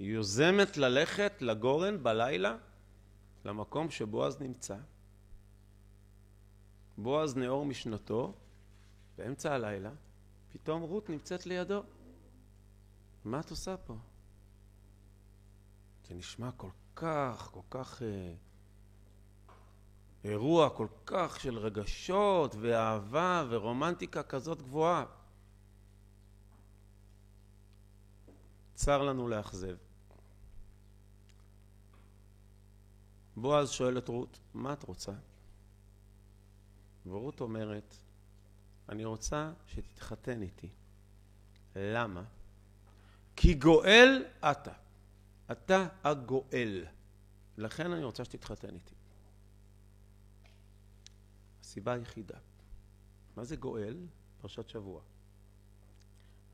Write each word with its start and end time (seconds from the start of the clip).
היא 0.00 0.12
יוזמת 0.14 0.76
ללכת 0.76 1.32
לגורן 1.40 2.02
בלילה, 2.02 2.56
למקום 3.44 3.90
שבועז 3.90 4.40
נמצא. 4.40 4.76
בועז 6.98 7.36
נאור 7.36 7.64
משנתו, 7.64 8.34
באמצע 9.18 9.54
הלילה, 9.54 9.90
פתאום 10.52 10.82
רות 10.82 11.10
נמצאת 11.10 11.46
לידו. 11.46 11.82
מה 13.24 13.40
את 13.40 13.50
עושה 13.50 13.76
פה? 13.76 13.96
זה 16.08 16.14
נשמע 16.14 16.50
כל 16.56 16.70
כך, 16.96 17.50
כל 17.52 17.60
כך... 17.70 18.02
אה, 18.02 18.34
אירוע 20.24 20.70
כל 20.70 20.88
כך 21.06 21.40
של 21.40 21.58
רגשות 21.58 22.54
ואהבה 22.60 23.44
ורומנטיקה 23.50 24.22
כזאת 24.22 24.62
גבוהה. 24.62 25.04
צר 28.74 29.02
לנו 29.02 29.28
לאכזב. 29.28 29.76
בועז 33.36 33.70
שואל 33.70 33.98
את 33.98 34.08
רות, 34.08 34.38
מה 34.54 34.72
את 34.72 34.82
רוצה? 34.82 35.12
ורות 37.06 37.40
אומרת, 37.40 37.96
אני 38.88 39.04
רוצה 39.04 39.52
שתתחתן 39.66 40.42
איתי. 40.42 40.68
למה? 41.76 42.24
כי 43.36 43.54
גואל 43.54 44.24
אתה. 44.50 44.72
אתה 45.52 45.88
הגואל. 46.04 46.86
לכן 47.58 47.92
אני 47.92 48.04
רוצה 48.04 48.24
שתתחתן 48.24 48.74
איתי. 48.74 48.94
הסיבה 51.60 51.92
היחידה. 51.92 52.38
מה 53.36 53.44
זה 53.44 53.56
גואל? 53.56 53.96
פרשת 54.40 54.68
שבוע. 54.68 55.00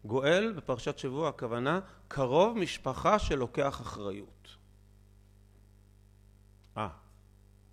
גואל 0.05 0.53
בפרשת 0.53 0.99
שבוע 0.99 1.29
הכוונה 1.29 1.81
קרוב 2.09 2.59
משפחה 2.59 3.19
שלוקח 3.19 3.81
אחריות. 3.81 4.57
אה, 6.77 6.89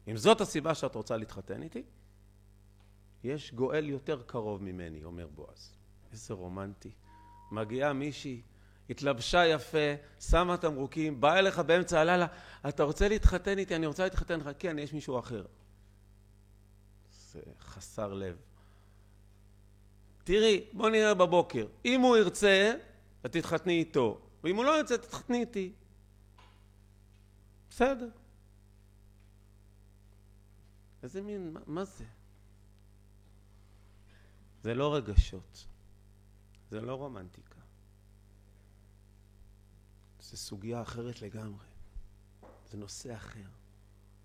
אם 0.08 0.18
זאת 0.18 0.42
הסיבה 0.42 0.76
שאת 0.76 0.96
רוצה 0.96 1.18
להתחתן 1.18 1.64
איתי, 1.64 1.84
יש 3.24 3.54
גואל 3.54 3.90
יותר 3.90 4.22
קרוב 4.26 4.64
ממני, 4.64 5.04
אומר 5.04 5.28
בועז. 5.36 5.76
איזה 6.12 6.34
רומנטי. 6.34 6.92
מגיעה 7.52 7.94
מישהי, 7.94 8.42
התלבשה 8.90 9.46
יפה, 9.46 9.94
שמה 10.20 10.58
תמרוקים, 10.58 11.22
באה 11.22 11.40
אליך 11.40 11.60
באמצע 11.60 12.00
הלילה, 12.00 12.28
אתה 12.70 12.84
רוצה 12.84 13.08
להתחתן 13.08 13.58
איתי? 13.58 13.76
אני 13.76 13.86
רוצה 13.86 14.04
להתחתן 14.04 14.40
איתך. 14.40 14.50
כן, 14.60 14.80
יש 14.80 14.94
מישהו 14.94 15.20
אחר. 15.20 15.46
זה 17.32 17.42
חסר 17.60 18.14
לב. 18.14 18.38
תראי, 20.24 20.66
בוא 20.74 20.90
נראה 20.90 21.14
בבוקר. 21.14 21.68
אם 21.86 22.02
הוא 22.02 22.18
ירצה, 22.18 22.74
את 23.26 23.32
תתחתני 23.32 23.80
איתו, 23.80 24.20
ואם 24.44 24.56
הוא 24.56 24.66
לא 24.66 24.78
ירצה, 24.78 24.98
תתחתני 24.98 25.40
איתי. 25.40 25.72
בסדר. 27.70 28.10
איזה 31.04 31.22
מין, 31.22 31.54
מה, 31.54 31.60
מה 31.68 31.86
זה? 31.86 32.06
זה 34.64 34.74
לא 34.74 34.96
רגשות, 34.96 35.68
זה 36.70 36.82
לא 36.82 36.96
רומנטיקה. 36.96 37.60
זה 40.22 40.38
סוגיה 40.38 40.82
אחרת 40.82 41.22
לגמרי. 41.22 41.68
זה 42.72 42.78
נושא 42.78 43.16
אחר. 43.16 43.50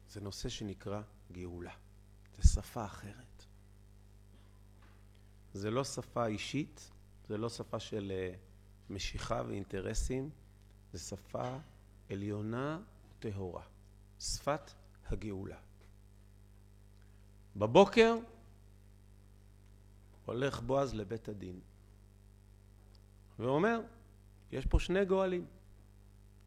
זה 0.09 0.21
נושא 0.21 0.49
שנקרא 0.49 1.03
גאולה. 1.33 1.75
זה 2.37 2.49
שפה 2.49 2.85
אחרת. 2.85 3.45
זה 5.53 5.71
לא 5.71 5.85
שפה 5.85 6.27
אישית, 6.27 6.91
זה 7.29 7.39
לא 7.39 7.49
שפה 7.49 7.81
של 7.81 8.13
אה, 8.15 8.35
משיכה 8.91 9.43
ואינטרסים, 9.47 10.31
זה 10.93 10.99
שפה 10.99 11.59
עליונה 12.11 12.81
וטהורה. 13.19 13.63
שפת 14.21 14.71
הגאולה. 15.07 15.68
בבוקר 17.57 18.17
הולך 20.27 20.61
בועז 20.61 20.95
לבית 20.95 21.29
הדין 21.29 21.61
ואומר, 23.39 23.81
יש 24.53 24.67
פה 24.67 24.79
שני 24.79 25.05
גואלים, 25.05 25.47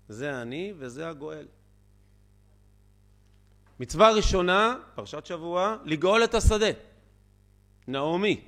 זה 0.09 0.41
אני 0.41 0.73
וזה 0.77 1.09
הגואל. 1.09 1.47
מצווה 3.79 4.11
ראשונה, 4.11 4.75
פרשת 4.95 5.25
שבוע, 5.25 5.77
לגאול 5.85 6.23
את 6.23 6.33
השדה. 6.33 6.71
נעמי, 7.87 8.41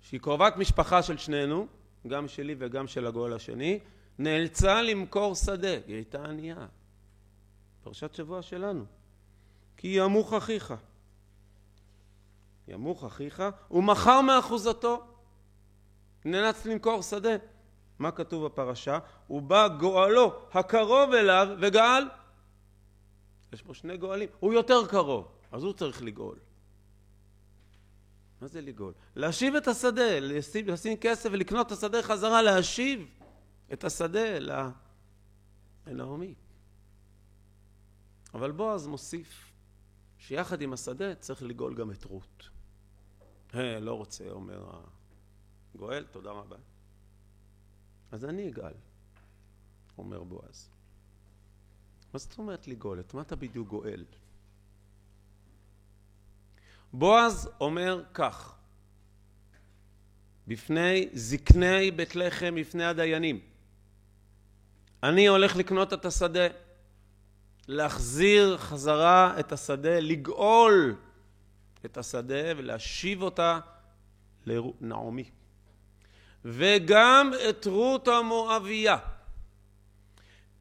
שהיא 0.00 0.20
קרובת 0.20 0.56
משפחה 0.56 1.02
של 1.02 1.18
שנינו, 1.18 1.66
גם 2.06 2.28
שלי 2.28 2.54
וגם 2.58 2.86
של 2.86 3.06
הגואל 3.06 3.32
השני, 3.32 3.78
נאלצה 4.18 4.82
למכור 4.82 5.34
שדה, 5.34 5.76
היא 5.86 5.94
הייתה 5.94 6.24
ענייה. 6.24 6.66
פרשת 7.82 8.14
שבוע 8.14 8.42
שלנו. 8.42 8.84
כי 9.76 9.88
ימוך 9.88 10.32
אחיך. 10.32 10.74
ימוך 12.68 13.04
אחיך, 13.04 13.42
ומכר 13.70 14.20
מאחוזתו. 14.20 15.02
נאלץ 16.24 16.66
למכור 16.66 17.02
שדה. 17.02 17.36
מה 17.98 18.10
כתוב 18.10 18.44
בפרשה? 18.44 18.98
ובא 19.30 19.68
גואלו 19.68 20.32
הקרוב 20.52 21.12
אליו 21.12 21.48
וגאל 21.60 22.04
יש 23.52 23.62
פה 23.62 23.74
שני 23.74 23.96
גואלים, 23.96 24.28
הוא 24.40 24.52
יותר 24.52 24.86
קרוב, 24.86 25.28
אז 25.52 25.62
הוא 25.62 25.72
צריך 25.72 26.02
לגאול. 26.02 26.38
מה 28.40 28.46
זה 28.46 28.60
לגאול? 28.60 28.92
להשיב 29.16 29.54
את 29.54 29.68
השדה, 29.68 30.20
לשים, 30.20 30.68
לשים 30.68 30.96
כסף 30.96 31.28
ולקנות 31.32 31.66
את 31.66 31.72
השדה 31.72 32.02
חזרה, 32.02 32.42
להשיב 32.42 33.08
את 33.72 33.84
השדה 33.84 34.38
לנעמי. 35.86 36.34
אבל 38.34 38.50
בועז 38.50 38.86
מוסיף 38.86 39.52
שיחד 40.18 40.62
עם 40.62 40.72
השדה 40.72 41.14
צריך 41.14 41.42
לגאול 41.42 41.74
גם 41.74 41.90
את 41.90 42.04
רות. 42.04 42.55
לא 43.80 43.94
רוצה, 43.94 44.30
אומר 44.30 44.80
הגואל, 45.74 46.04
תודה 46.10 46.30
רבה. 46.30 46.56
אז 48.12 48.24
אני 48.24 48.48
אגאל, 48.48 48.74
אומר 49.98 50.22
בועז. 50.22 50.70
מה 52.12 52.18
זאת 52.18 52.38
אומרת 52.38 52.68
לגאול? 52.68 53.00
את 53.00 53.14
מה 53.14 53.22
אתה 53.22 53.36
בדיוק 53.36 53.68
גואל? 53.68 54.04
בועז 56.92 57.50
אומר 57.60 58.04
כך, 58.14 58.54
בפני 60.46 61.08
זקני 61.12 61.90
בית 61.90 62.16
לחם, 62.16 62.54
בפני 62.60 62.84
הדיינים, 62.84 63.40
אני 65.02 65.26
הולך 65.26 65.56
לקנות 65.56 65.92
את 65.92 66.04
השדה, 66.04 66.46
להחזיר 67.68 68.58
חזרה 68.58 69.40
את 69.40 69.52
השדה, 69.52 70.00
לגאול 70.00 70.96
את 71.86 71.96
השדה 71.96 72.52
ולהשיב 72.56 73.22
אותה 73.22 73.60
לנעמי. 74.46 75.30
וגם 76.44 77.30
את 77.48 77.66
רות 77.66 78.08
המואביה. 78.08 78.96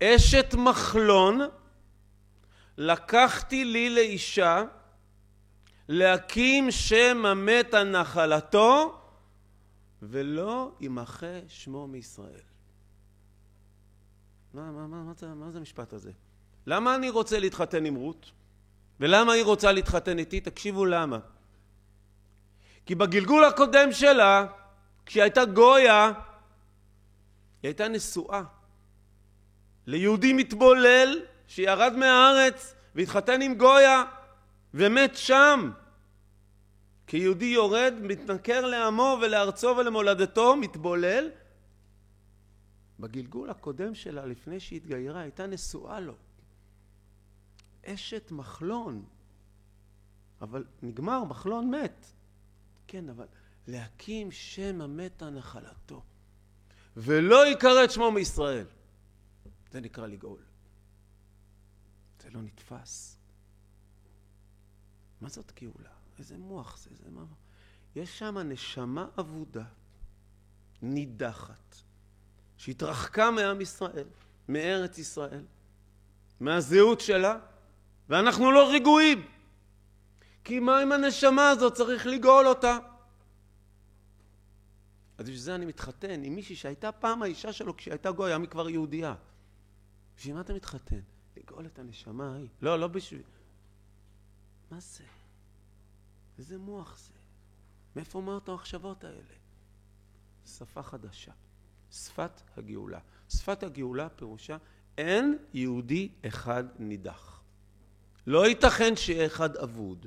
אשת 0.04 0.54
מחלון 0.58 1.40
לקחתי 2.78 3.66
לי 3.66 3.90
לאישה 3.90 4.64
להקים 5.88 6.72
שם 6.72 7.26
המתה 7.26 7.84
נחלתו 7.84 9.02
ולא 10.02 10.72
ימחה 10.80 11.40
שמו 11.48 11.88
מישראל. 11.88 12.42
מה, 14.54 14.72
מה, 14.72 14.88
מה, 14.88 15.04
מה, 15.04 15.36
מה 15.36 15.52
זה 15.52 15.60
המשפט 15.60 15.94
הזה? 15.94 16.12
למה 16.68 16.96
אני 16.96 17.10
רוצה 17.10 17.40
להתחתן 17.40 17.86
עם 17.86 17.96
רות? 17.96 18.32
ולמה 19.00 19.34
היא 19.34 19.44
רוצה 19.44 19.72
להתחתן 19.72 20.20
איתי? 20.20 20.40
תקשיבו 20.40 20.86
למה. 20.86 21.20
כי 22.86 22.96
בגלגול 22.96 23.46
הקודם 23.46 23.92
שלה, 23.92 24.46
כשהיא 25.06 25.24
הייתה 25.24 25.46
גויה, 25.46 26.06
היא 27.64 27.70
הייתה 27.70 27.88
נשואה. 27.88 28.42
ליהודי 29.88 30.34
מתבולל 30.34 31.20
שירד 31.48 31.94
מהארץ 31.96 32.76
והתחתן 32.96 33.42
עם 33.42 33.56
גויה 33.56 34.04
ומת 34.74 35.16
שם. 35.16 35.72
כיהודי 37.08 37.46
יורד, 37.46 37.94
מתנכר 38.02 38.66
לעמו 38.66 39.18
ולארצו 39.22 39.68
ולמולדתו, 39.78 40.56
מתבולל. 40.56 41.30
בגלגול 43.00 43.50
הקודם 43.50 43.96
שלה, 43.96 44.26
לפני 44.26 44.60
שהתגיירה, 44.60 45.22
הייתה 45.22 45.48
נשואה 45.48 46.00
לו. 46.00 46.14
אשת 47.86 48.32
מחלון. 48.32 49.06
אבל 50.42 50.66
נגמר, 50.82 51.24
מחלון 51.24 51.72
מת. 51.72 52.06
כן, 52.88 53.10
אבל 53.10 53.28
להקים 53.68 54.32
שם 54.32 54.82
המתה 54.82 55.30
נחלתו. 55.30 56.04
ולא 56.98 57.48
יקרא 57.48 57.84
את 57.84 57.92
שמו 57.92 58.12
מישראל. 58.12 58.66
זה 59.72 59.82
נקרא 59.82 60.08
לגאול. 60.08 60.40
זה 62.24 62.30
לא 62.30 62.42
נתפס. 62.42 63.18
מה 65.22 65.30
זאת 65.30 65.52
גאולה? 65.60 65.90
איזה 66.20 66.38
מוח 66.38 66.78
זה, 66.78 66.90
זה 66.94 67.10
מה... 67.10 67.26
יש 67.96 68.20
שם 68.20 68.38
נשמה 68.38 69.08
אבודה, 69.20 69.66
נידחת, 70.82 71.76
שהתרחקה 72.58 73.32
מעם 73.32 73.62
ישראל, 73.62 74.08
מארץ 74.50 74.98
ישראל, 74.98 75.46
מהזהות 76.40 77.02
שלה, 77.02 77.40
ואנחנו 78.10 78.52
לא 78.52 78.72
רגועים. 78.74 79.26
כי 80.44 80.60
מה 80.60 80.80
עם 80.80 80.92
הנשמה 80.92 81.50
הזאת? 81.50 81.74
צריך 81.74 82.06
לגאול 82.06 82.48
אותה. 82.48 82.78
אז 85.18 85.26
בשביל 85.26 85.40
זה 85.40 85.56
אני 85.56 85.66
מתחתן 85.66 86.24
עם 86.24 86.36
מישהי 86.36 86.56
שהייתה 86.56 86.92
פעם 86.92 87.24
האישה 87.24 87.54
שלו 87.54 87.78
כשהייתה 87.78 88.12
גוי, 88.12 88.32
היום 88.32 88.42
היא 88.42 88.50
כבר 88.50 88.70
יהודייה. 88.70 89.16
בשביל 90.18 90.36
מה 90.36 90.42
אתה 90.42 90.54
מתחתן? 90.54 91.00
לגאול 91.38 91.66
את 91.66 91.80
הנשמה 91.80 92.34
ההיא. 92.34 92.50
לא, 92.62 92.80
לא 92.80 92.88
בשביל... 92.88 93.22
מה 94.72 94.80
זה? 94.80 95.04
איזה 96.38 96.58
מוח 96.58 96.98
זה? 96.98 97.14
מאיפה 97.96 98.20
אמרת 98.20 98.50
המחשבות 98.50 99.04
האלה? 99.04 99.34
שפה 100.46 100.84
חדשה. 100.84 101.32
שפת 101.92 102.42
הגאולה. 102.58 103.00
שפת 103.30 103.64
הגאולה 103.64 104.10
פירושה 104.10 104.58
אין 104.98 105.38
יהודי 105.54 106.10
אחד 106.28 106.64
נידח. 106.80 107.42
לא 108.28 108.48
ייתכן 108.48 108.96
שיהיה 108.96 109.26
אחד 109.26 109.56
אבוד, 109.56 110.06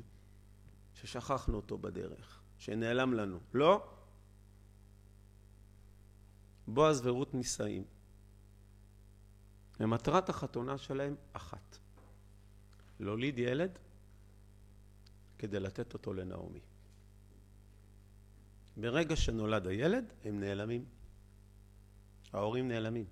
ששכחנו 0.94 1.56
אותו 1.56 1.78
בדרך, 1.78 2.40
שנעלם 2.58 3.14
לנו. 3.14 3.38
לא. 3.54 3.90
בועז 6.66 7.06
ורות 7.06 7.34
נישאים. 7.34 7.84
ומטרת 9.80 10.28
החתונה 10.28 10.78
שלהם 10.78 11.14
אחת, 11.32 11.78
להוליד 13.00 13.38
ילד 13.38 13.78
כדי 15.38 15.60
לתת 15.60 15.94
אותו 15.94 16.14
לנעמי. 16.14 16.60
ברגע 18.76 19.16
שנולד 19.16 19.66
הילד, 19.66 20.12
הם 20.24 20.40
נעלמים. 20.40 20.84
ההורים 22.32 22.68
נעלמים. 22.68 23.06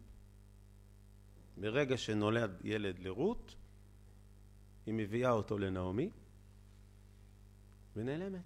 ברגע 1.57 1.97
שנולד 1.97 2.61
ילד 2.65 2.99
לרות, 2.99 3.55
היא 4.87 4.95
מביאה 4.95 5.31
אותו 5.31 5.59
לנעמי 5.59 6.11
ונעלמת, 7.97 8.41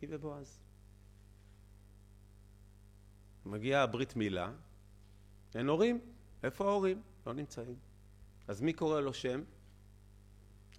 היא 0.00 0.08
ובועז. 0.12 0.60
מגיעה 3.46 3.82
הברית 3.82 4.16
מילה, 4.16 4.52
אין 5.54 5.68
הורים, 5.68 6.00
איפה 6.42 6.64
ההורים? 6.64 7.02
לא 7.26 7.32
נמצאים. 7.34 7.76
אז 8.48 8.60
מי 8.60 8.72
קורא 8.72 9.00
לו 9.00 9.14
שם? 9.14 9.42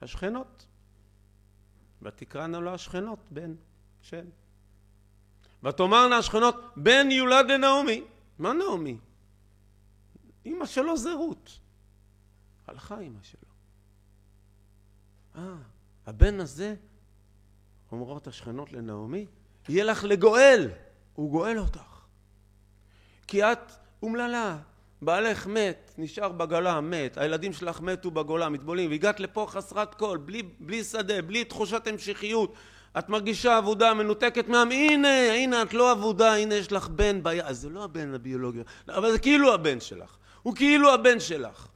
השכנות. 0.02 0.66
ותקראנה 2.02 2.60
לו 2.60 2.74
השכנות 2.74 3.20
בן 3.32 3.56
שם. 4.02 4.26
ותאמרנה 5.64 6.18
השכנות 6.18 6.56
בן 6.78 7.12
יולד 7.12 7.46
לנעמי. 7.52 8.04
מה 8.40 8.54
נעמי? 8.54 8.98
אמא 10.46 10.66
שלו 10.66 10.98
זה 10.98 11.14
רות. 11.14 11.60
הלכה 12.68 13.00
אמא 13.00 13.24
שלו. 13.24 13.50
אה, 15.36 15.42
הבן 16.08 16.40
הזה, 16.40 16.76
אומרות 17.92 18.28
השכנות 18.28 18.72
לנעמי, 18.72 19.26
יהיה 19.70 19.84
לך 19.84 20.04
לגואל. 20.04 20.70
הוא 21.14 21.32
גואל 21.32 21.60
אותך. 21.60 22.00
כי 23.28 23.44
את 23.44 23.72
אומללה, 24.04 24.58
בעלך 25.02 25.48
מת, 25.48 25.94
נשאר 25.98 26.30
בגולה, 26.30 26.82
מת, 26.82 27.18
הילדים 27.18 27.54
שלך 27.54 27.82
מתו 27.82 28.12
בגולה, 28.12 28.50
מתבולים, 28.50 28.90
והגעת 28.90 29.20
לפה 29.20 29.46
חסרת 29.50 29.96
כל, 29.96 30.18
בלי, 30.18 30.44
בלי 30.60 30.84
שדה, 30.84 31.22
בלי 31.22 31.44
תחושת 31.44 31.88
המשכיות, 31.88 32.54
את 33.00 33.10
מרגישה 33.10 33.58
אבודה, 33.58 33.94
מנותקת 33.94 34.48
מעם, 34.48 34.72
הנה, 34.72 35.34
הנה, 35.34 35.62
את 35.62 35.74
לא 35.74 35.92
אבודה, 35.92 36.36
הנה 36.36 36.56
יש 36.56 36.72
לך 36.72 36.88
בן 36.88 37.24
ביד, 37.24 37.44
אז 37.46 37.60
זה 37.60 37.70
לא 37.70 37.84
הבן 37.84 38.14
הביולוגי, 38.14 38.60
אבל 38.88 39.12
זה 39.12 39.20
כאילו 39.20 39.54
הבן 39.54 39.80
שלך, 39.80 40.18
הוא 40.42 40.56
כאילו 40.56 40.94
הבן 40.94 41.20
שלך, 41.20 41.68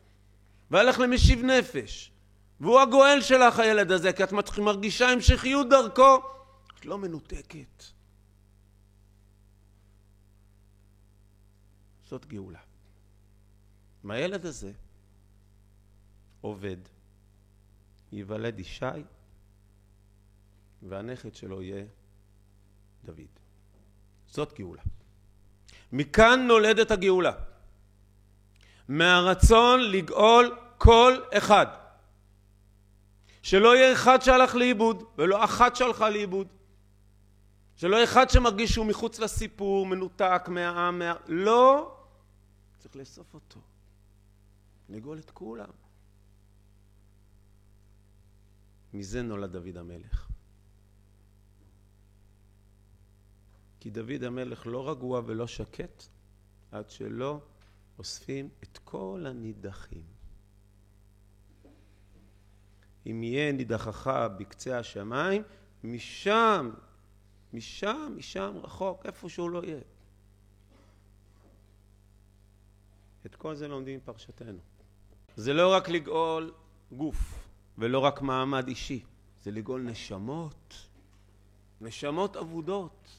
והיה 0.72 0.84
לך 0.84 1.00
למשיב 1.00 1.44
נפש, 1.44 2.12
והוא 2.60 2.80
הגואל 2.80 3.22
שלך 3.22 3.60
הילד 3.60 3.92
הזה, 3.92 4.14
כי 4.14 4.24
את 4.24 4.32
מרגישה 4.58 5.10
המשכיות 5.10 5.70
דרכו, 5.70 6.18
את 6.80 6.86
לא 6.86 6.98
מנותקת. 6.98 7.84
זאת 12.06 12.26
גאולה. 12.26 12.60
מהילד 14.04 14.46
הזה 14.46 14.72
עובד, 16.42 16.78
ייוולד 18.12 18.60
ישי, 18.60 18.86
והנכד 20.82 21.36
שלו 21.36 21.62
יהיה 21.62 21.86
דוד. 23.06 23.40
זאת 24.28 24.54
גאולה. 24.54 24.82
מכאן 25.92 26.48
נולדת 26.48 26.92
הגאולה. 26.92 27.32
מהרצון 28.88 29.92
לגאול 29.92 30.58
כל 30.78 31.18
אחד. 31.34 31.83
שלא 33.44 33.76
יהיה 33.76 33.94
אחד 33.94 34.22
שהלך 34.22 34.56
לאיבוד, 34.56 35.04
ולא 35.18 35.44
אחת 35.44 35.76
שהלכה 35.76 36.10
לאיבוד. 36.10 36.48
שלא 37.76 37.96
יהיה 37.96 38.04
אחד 38.04 38.30
שמרגיש 38.30 38.72
שהוא 38.72 38.86
מחוץ 38.86 39.20
לסיפור, 39.20 39.86
מנותק 39.86 40.42
מהעם, 40.48 41.00
מה... 41.00 41.14
לא, 41.28 41.96
צריך 42.80 42.96
לאסוף 42.96 43.34
אותו. 43.34 43.60
לגאול 44.90 45.20
את 45.20 45.32
כולם. 45.32 45.70
מזה 48.94 49.22
נולד 49.22 49.52
דוד 49.52 49.78
המלך. 49.78 50.28
כי 53.80 53.90
דוד 53.90 54.24
המלך 54.24 54.68
לא 54.68 54.90
רגוע 54.90 55.22
ולא 55.26 55.48
שקט 55.48 56.04
עד 56.72 56.90
שלא 56.90 57.42
אוספים 58.00 58.50
את 58.64 58.78
כל 58.84 59.26
הנידחים. 59.28 60.13
אם 63.06 63.24
יהיה 63.24 63.52
נידחך 63.52 64.28
בקצה 64.38 64.80
השמיים, 64.80 65.44
משם, 65.84 66.72
משם, 67.54 68.14
משם 68.16 68.54
רחוק, 68.64 69.06
איפה 69.06 69.30
שהוא 69.30 69.50
לא 69.50 69.64
יהיה. 69.64 69.80
את 73.26 73.36
כל 73.36 73.56
זה 73.56 73.68
לומדים 73.68 73.98
מפרשתנו. 73.98 74.60
זה 75.36 75.54
לא 75.54 75.74
רק 75.74 75.90
לגאול 75.90 76.54
גוף 76.92 77.50
ולא 77.78 78.00
רק 78.00 78.22
מעמד 78.22 78.68
אישי, 78.68 79.04
זה 79.44 79.52
לגאול 79.52 79.82
נשמות, 79.82 80.88
נשמות 81.82 82.38
אבודות. 82.38 83.10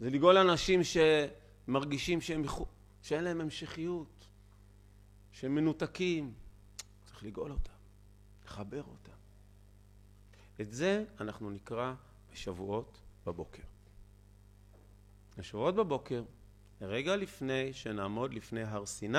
זה 0.00 0.10
לגאול 0.10 0.38
אנשים 0.38 0.80
שמרגישים 0.84 2.20
שהם, 2.20 2.44
שאין 3.02 3.24
להם 3.24 3.40
המשכיות, 3.40 4.26
שהם 5.32 5.54
מנותקים. 5.54 6.34
צריך 7.04 7.24
לגאול 7.24 7.52
אותם, 7.52 7.75
לחבר 8.46 8.82
אותם. 8.82 9.16
את 10.60 10.72
זה 10.72 11.04
אנחנו 11.20 11.50
נקרא 11.50 11.94
בשבועות 12.32 12.98
בבוקר. 13.26 13.62
בשבועות 15.38 15.74
בבוקר, 15.74 16.24
רגע 16.80 17.16
לפני 17.16 17.72
שנעמוד 17.72 18.34
לפני 18.34 18.62
הר 18.62 18.86
סיני, 18.86 19.18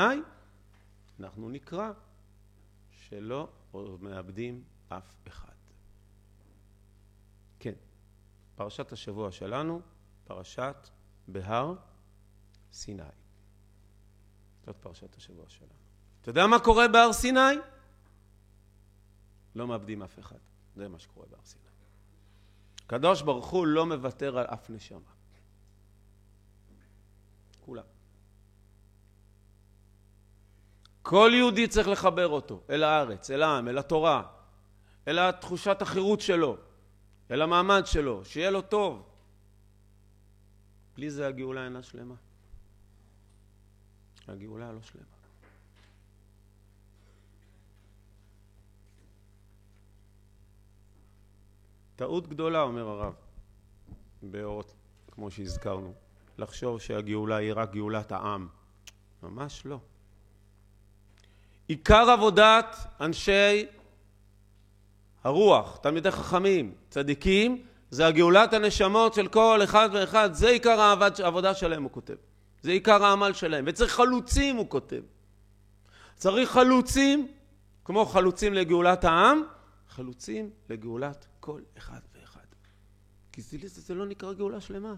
אנחנו 1.20 1.50
נקרא 1.50 1.92
שלא 2.92 3.50
מאבדים 4.00 4.64
אף 4.90 5.16
אחד. 5.28 5.54
כן, 7.60 7.74
פרשת 8.56 8.92
השבוע 8.92 9.32
שלנו, 9.32 9.82
פרשת 10.24 10.90
בהר 11.28 11.74
סיני. 12.74 13.04
זאת 14.66 14.76
פרשת 14.76 15.16
השבוע 15.16 15.46
שלנו. 15.48 15.72
אתה 16.22 16.30
יודע 16.30 16.48
מה 16.48 16.60
קורה 16.60 16.88
בהר 16.88 17.14
סיני? 17.14 17.40
לא 19.58 19.68
מאבדים 19.68 20.04
אף 20.04 20.20
אחד. 20.20 20.38
זה 20.76 20.88
מה 20.88 21.00
שקורה 21.00 21.26
בהר 21.30 21.40
סיני. 21.46 21.64
הקדוש 22.86 23.22
ברוך 23.22 23.48
הוא 23.48 23.68
לא 23.68 23.86
מוותר 23.86 24.38
על 24.38 24.46
אף 24.46 24.70
נשמה. 24.70 25.00
כולם. 27.66 27.84
כל 31.02 31.32
יהודי 31.34 31.68
צריך 31.68 31.88
לחבר 31.88 32.28
אותו 32.28 32.62
אל 32.70 32.84
הארץ, 32.84 33.32
אל 33.32 33.44
העם, 33.44 33.68
אל 33.68 33.78
התורה, 33.78 34.24
אל 35.08 35.20
התחושת 35.20 35.82
החירות 35.82 36.22
שלו, 36.22 36.58
אל 37.32 37.42
המעמד 37.42 37.82
שלו, 37.86 38.26
שיהיה 38.26 38.52
לו 38.52 38.62
טוב. 38.62 39.10
בלי 40.96 41.12
זה 41.12 41.28
הגאולה 41.28 41.64
אינה 41.66 41.84
שלמה. 41.84 42.16
הגאולה 44.28 44.72
לא 44.72 44.82
שלמה. 44.82 45.17
טעות 51.98 52.28
גדולה, 52.28 52.62
אומר 52.62 52.88
הרב, 52.88 53.14
באורות, 54.22 54.74
כמו 55.12 55.32
שהזכרנו, 55.32 55.94
לחשוב 56.38 56.82
שהגאולה 56.82 57.36
היא 57.36 57.54
רק 57.56 57.74
גאולת 57.74 58.12
העם. 58.12 58.48
ממש 59.24 59.66
לא. 59.66 59.80
עיקר 61.68 62.10
עבודת 62.10 62.76
אנשי 63.02 63.66
הרוח, 65.24 65.78
תלמידי 65.78 66.12
חכמים, 66.12 66.74
צדיקים, 66.90 67.66
זה 67.90 68.08
הגאולת 68.08 68.54
הנשמות 68.54 69.14
של 69.14 69.28
כל 69.28 69.60
אחד 69.64 69.90
ואחד, 69.94 70.34
זה 70.34 70.50
עיקר 70.50 70.82
העבודה 71.24 71.54
שלהם, 71.54 71.84
הוא 71.84 71.92
כותב. 71.92 72.16
זה 72.62 72.72
עיקר 72.72 73.06
העמל 73.06 73.34
שלהם. 73.34 73.66
וצריך 73.68 73.92
חלוצים, 73.92 74.56
הוא 74.56 74.70
כותב. 74.70 75.02
צריך 76.16 76.52
חלוצים, 76.52 77.28
כמו 77.86 78.06
חלוצים 78.06 78.54
לגאולת 78.54 79.04
העם, 79.04 79.44
חלוצים 79.90 80.50
לגאולת 80.70 81.28
כל 81.48 81.62
אחד 81.78 82.00
ואחד. 82.14 82.46
כי 83.32 83.42
זה, 83.42 83.58
זה 83.68 83.94
לא 83.94 84.06
נקרא 84.06 84.34
גאולה 84.34 84.62
שלמה. 84.62 84.96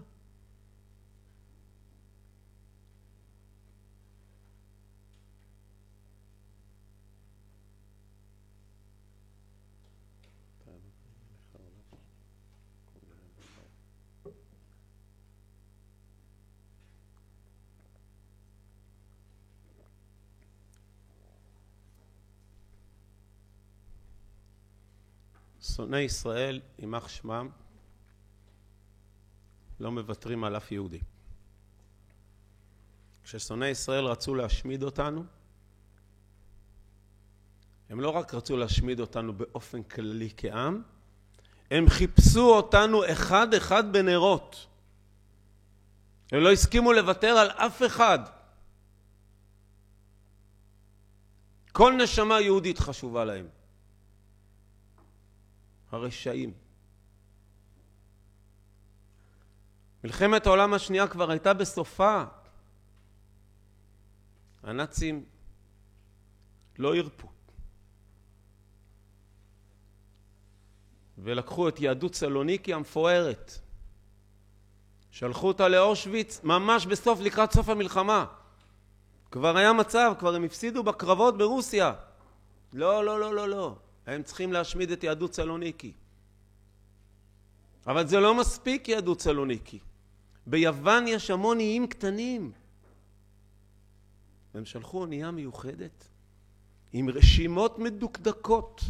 שונאי 25.62 26.00
ישראל, 26.00 26.60
יימח 26.78 27.08
שמם, 27.08 27.48
לא 29.80 29.90
מוותרים 29.90 30.44
על 30.44 30.56
אף 30.56 30.72
יהודי. 30.72 31.00
כששונאי 33.24 33.68
ישראל 33.68 34.04
רצו 34.04 34.34
להשמיד 34.34 34.82
אותנו, 34.82 35.24
הם 37.90 38.00
לא 38.00 38.10
רק 38.10 38.34
רצו 38.34 38.56
להשמיד 38.56 39.00
אותנו 39.00 39.32
באופן 39.32 39.82
כללי 39.82 40.30
כעם, 40.36 40.82
הם 41.70 41.88
חיפשו 41.88 42.54
אותנו 42.56 43.12
אחד 43.12 43.54
אחד 43.54 43.92
בנרות. 43.92 44.66
הם 46.32 46.40
לא 46.40 46.52
הסכימו 46.52 46.92
לוותר 46.92 47.28
על 47.28 47.50
אף 47.50 47.82
אחד. 47.86 48.18
כל 51.72 51.92
נשמה 52.02 52.40
יהודית 52.40 52.78
חשובה 52.78 53.24
להם. 53.24 53.46
הרשעים. 55.92 56.52
מלחמת 60.04 60.46
העולם 60.46 60.74
השנייה 60.74 61.08
כבר 61.08 61.30
הייתה 61.30 61.54
בסופה. 61.54 62.24
הנאצים 64.62 65.24
לא 66.78 66.96
הרפו. 66.96 67.28
ולקחו 71.18 71.68
את 71.68 71.80
יהדות 71.80 72.14
סלוניקי 72.14 72.74
המפוארת. 72.74 73.52
שלחו 75.10 75.48
אותה 75.48 75.68
לאושוויץ 75.68 76.40
ממש 76.44 76.86
בסוף, 76.86 77.20
לקראת 77.20 77.52
סוף 77.52 77.68
המלחמה. 77.68 78.26
כבר 79.30 79.56
היה 79.56 79.72
מצב, 79.72 80.12
כבר 80.18 80.34
הם 80.34 80.44
הפסידו 80.44 80.82
בקרבות 80.82 81.38
ברוסיה. 81.38 81.92
לא, 82.72 83.04
לא, 83.04 83.20
לא, 83.20 83.34
לא, 83.34 83.48
לא. 83.48 83.76
הם 84.14 84.22
צריכים 84.22 84.52
להשמיד 84.52 84.90
את 84.90 85.04
יהדות 85.04 85.34
סלוניקי. 85.34 85.92
אבל 87.86 88.06
זה 88.06 88.20
לא 88.20 88.34
מספיק 88.34 88.88
יהדות 88.88 89.20
סלוניקי. 89.20 89.78
ביוון 90.46 91.08
יש 91.08 91.30
המון 91.30 91.58
איים 91.58 91.86
קטנים. 91.86 92.52
והם 94.54 94.64
שלחו 94.64 95.00
אונייה 95.00 95.30
מיוחדת 95.30 96.08
עם 96.92 97.10
רשימות 97.10 97.78
מדוקדקות 97.78 98.80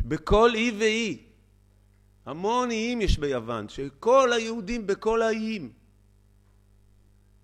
בכל 0.00 0.50
אי 0.54 0.70
ואי. 0.78 1.22
המון 2.26 2.70
איים 2.70 3.00
יש 3.00 3.18
ביוון, 3.18 3.68
שכל 3.68 4.32
היהודים 4.32 4.86
בכל 4.86 5.22
האיים, 5.22 5.72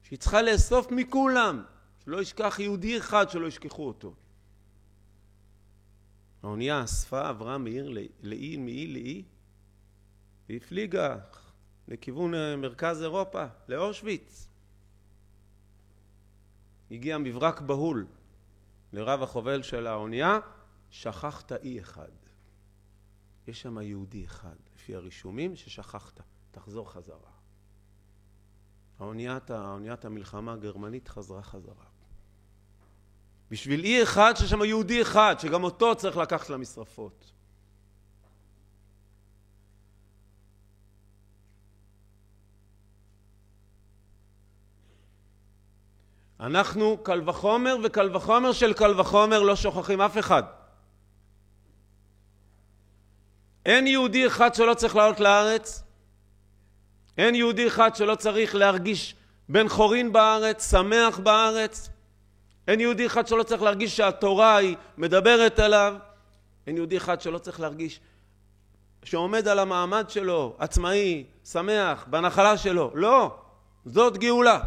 שהיא 0.02 0.18
צריכה 0.18 0.42
לאסוף 0.42 0.90
מכולם, 0.90 1.62
שלא 2.04 2.22
ישכח 2.22 2.58
יהודי 2.58 2.98
אחד 2.98 3.30
שלא 3.30 3.46
ישכחו 3.46 3.86
אותו. 3.86 4.14
האונייה 6.44 6.84
אספה, 6.84 7.28
עברה 7.28 7.58
מעיר 7.58 7.88
לאי, 8.22 8.56
מאי 8.56 8.86
לאי, 8.86 9.24
והפליגה 10.48 11.18
לכיוון 11.88 12.34
אה, 12.34 12.56
מרכז 12.56 13.02
אירופה, 13.02 13.44
לאושוויץ. 13.68 14.48
הגיע 16.90 17.18
מברק 17.18 17.60
בהול 17.60 18.06
לרב 18.92 19.22
החובל 19.22 19.62
של 19.62 19.86
האונייה, 19.86 20.38
שכחת 20.90 21.52
אי 21.52 21.80
אחד. 21.80 22.10
יש 23.46 23.62
שם 23.62 23.78
יהודי 23.78 24.24
אחד, 24.24 24.56
לפי 24.74 24.94
הרישומים, 24.94 25.56
ששכחת, 25.56 26.20
תחזור 26.50 26.92
חזרה. 26.92 27.30
האוניית, 28.98 29.50
האוניית 29.50 30.04
המלחמה 30.04 30.52
הגרמנית 30.52 31.08
חזרה 31.08 31.42
חזרה. 31.42 31.93
בשביל 33.50 33.84
אי 33.84 34.02
אחד 34.02 34.34
שיש 34.36 34.50
שם 34.50 34.64
יהודי 34.64 35.02
אחד, 35.02 35.36
שגם 35.38 35.64
אותו 35.64 35.94
צריך 35.94 36.16
לקחת 36.16 36.50
למשרפות. 36.50 37.34
אנחנו 46.40 46.98
קל 47.02 47.28
וחומר 47.28 47.76
וקל 47.84 48.16
וחומר 48.16 48.52
של 48.52 48.72
קל 48.72 49.00
וחומר 49.00 49.42
לא 49.42 49.56
שוכחים 49.56 50.00
אף 50.00 50.18
אחד. 50.18 50.42
אין 53.66 53.86
יהודי 53.86 54.26
אחד 54.26 54.54
שלא 54.54 54.74
צריך 54.74 54.96
לעלות 54.96 55.20
לארץ, 55.20 55.82
אין 57.18 57.34
יהודי 57.34 57.66
אחד 57.66 57.96
שלא 57.96 58.14
צריך 58.14 58.54
להרגיש 58.54 59.14
בן 59.48 59.68
חורין 59.68 60.12
בארץ, 60.12 60.70
שמח 60.70 61.18
בארץ, 61.18 61.88
אין 62.68 62.80
יהודי 62.80 63.06
אחד 63.06 63.26
שלא 63.26 63.42
צריך 63.42 63.62
להרגיש 63.62 63.96
שהתורה 63.96 64.56
היא 64.56 64.76
מדברת 64.98 65.60
אליו, 65.60 65.94
אין 66.66 66.76
יהודי 66.76 66.96
אחד 66.96 67.20
שלא 67.20 67.38
צריך 67.38 67.60
להרגיש 67.60 68.00
שעומד 69.04 69.48
על 69.48 69.58
המעמד 69.58 70.10
שלו, 70.10 70.56
עצמאי, 70.58 71.24
שמח, 71.44 72.06
בנחלה 72.10 72.58
שלו. 72.58 72.90
לא, 72.94 73.38
זאת 73.84 74.16
גאולה. 74.16 74.60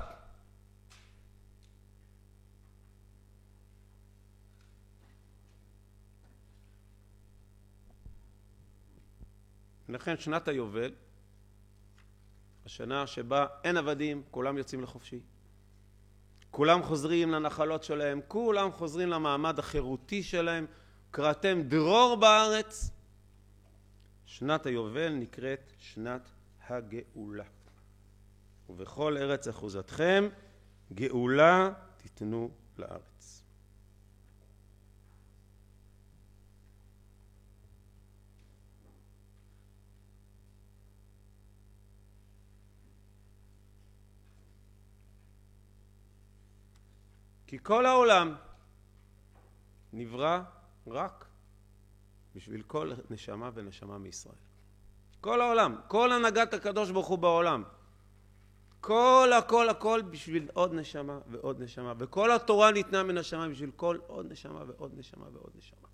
לכן 9.89 10.17
שנת 10.17 10.47
היובל, 10.47 10.91
השנה 12.65 13.07
שבה 13.07 13.45
אין 13.63 13.77
עבדים, 13.77 14.23
כולם 14.31 14.57
יוצאים 14.57 14.81
לחופשי. 14.81 15.19
כולם 16.51 16.83
חוזרים 16.83 17.31
לנחלות 17.31 17.83
שלהם, 17.83 18.21
כולם 18.27 18.71
חוזרים 18.71 19.09
למעמד 19.09 19.59
החירותי 19.59 20.23
שלהם, 20.23 20.65
קראתם 21.11 21.61
דרור 21.61 22.17
בארץ. 22.19 22.89
שנת 24.25 24.65
היובל 24.65 25.09
נקראת 25.09 25.73
שנת 25.77 26.29
הגאולה. 26.67 27.43
ובכל 28.69 29.17
ארץ 29.17 29.47
אחוזתכם 29.47 30.29
גאולה 30.93 31.69
תיתנו 31.97 32.49
לארץ. 32.77 33.16
כי 47.47 47.57
כל 47.63 47.85
העולם 47.85 48.35
נברא 49.93 50.41
רק 50.87 51.25
בשביל 52.35 52.61
כל 52.61 52.91
נשמה 53.09 53.49
ונשמה 53.53 53.97
מישראל. 53.97 54.35
כל 55.21 55.41
העולם, 55.41 55.75
כל 55.87 56.11
הנהגת 56.11 56.53
הקדוש 56.53 56.91
ברוך 56.91 57.07
הוא 57.07 57.17
בעולם. 57.17 57.63
כל 58.81 59.29
הכל 59.37 59.69
הכל 59.69 60.01
בשביל 60.11 60.49
עוד 60.53 60.73
נשמה 60.73 61.19
ועוד 61.27 61.61
נשמה. 61.61 61.93
וכל 61.97 62.31
התורה 62.31 62.71
ניתנה 62.71 63.03
מן 63.03 63.17
השמיים 63.17 63.51
בשביל 63.51 63.71
כל 63.75 63.97
עוד 64.07 64.31
נשמה 64.31 64.63
ועוד 64.67 64.91
נשמה 64.97 65.25
ועוד 65.33 65.51
נשמה. 65.57 65.87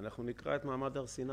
אנחנו 0.00 0.22
נקרא 0.22 0.56
את 0.56 0.64
מעמד 0.64 0.96
הר 0.96 1.06
סיני. 1.06 1.32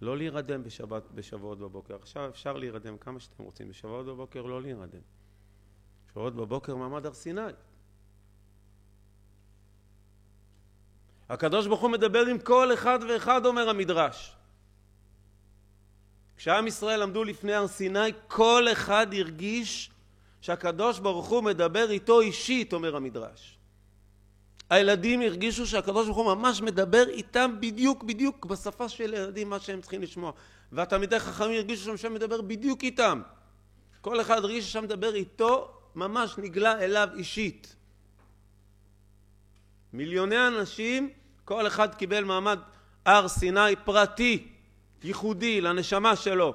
לא 0.00 0.16
להירדם 0.16 0.62
בשבת, 0.62 1.02
בשבועות 1.14 1.58
בבוקר. 1.58 1.94
עכשיו 1.94 2.28
אפשר 2.28 2.52
להירדם 2.52 2.98
כמה 2.98 3.20
שאתם 3.20 3.42
רוצים, 3.42 3.68
בשבועות 3.68 4.06
בבוקר 4.06 4.42
לא 4.42 4.62
להירדם. 4.62 5.00
שבועות 6.10 6.34
בבוקר 6.34 6.76
מעמד 6.76 7.06
הר 7.06 7.14
סיני. 7.14 7.40
הקדוש 11.28 11.66
ברוך 11.66 11.80
הוא 11.80 11.90
מדבר 11.90 12.26
עם 12.26 12.38
כל 12.38 12.74
אחד 12.74 12.98
ואחד, 13.08 13.46
אומר 13.46 13.68
המדרש. 13.68 14.34
כשעם 16.36 16.66
ישראל 16.66 17.02
עמדו 17.02 17.24
לפני 17.24 17.54
הר 17.54 17.66
סיני, 17.66 18.12
כל 18.28 18.66
אחד 18.72 19.06
הרגיש 19.18 19.90
שהקדוש 20.40 20.98
ברוך 20.98 21.26
הוא 21.26 21.42
מדבר 21.42 21.90
איתו 21.90 22.20
אישית, 22.20 22.72
אומר 22.72 22.96
המדרש. 22.96 23.57
הילדים 24.70 25.20
הרגישו 25.20 25.66
שהקדוש 25.66 26.06
ברוך 26.06 26.18
הוא 26.18 26.34
ממש 26.34 26.62
מדבר 26.62 27.08
איתם 27.08 27.54
בדיוק 27.60 28.04
בדיוק 28.04 28.46
בשפה 28.46 28.88
של 28.88 29.14
ילדים 29.14 29.50
מה 29.50 29.60
שהם 29.60 29.80
צריכים 29.80 30.02
לשמוע. 30.02 30.32
והתלמידי 30.72 31.18
חכמים 31.18 31.56
הרגישו 31.56 31.84
שהשם 31.84 32.14
מדבר 32.14 32.40
בדיוק 32.40 32.82
איתם. 32.82 33.22
כל 34.00 34.20
אחד 34.20 34.36
הרגיש 34.36 34.64
שהשם 34.64 34.84
מדבר 34.84 35.14
איתו 35.14 35.74
ממש 35.94 36.34
נגלה 36.38 36.78
אליו 36.80 37.08
אישית. 37.16 37.76
מיליוני 39.92 40.46
אנשים 40.46 41.10
כל 41.44 41.66
אחד 41.66 41.94
קיבל 41.94 42.24
מעמד 42.24 42.58
הר 43.04 43.28
סיני 43.28 43.76
פרטי 43.84 44.48
ייחודי 45.04 45.60
לנשמה 45.60 46.16
שלו 46.16 46.54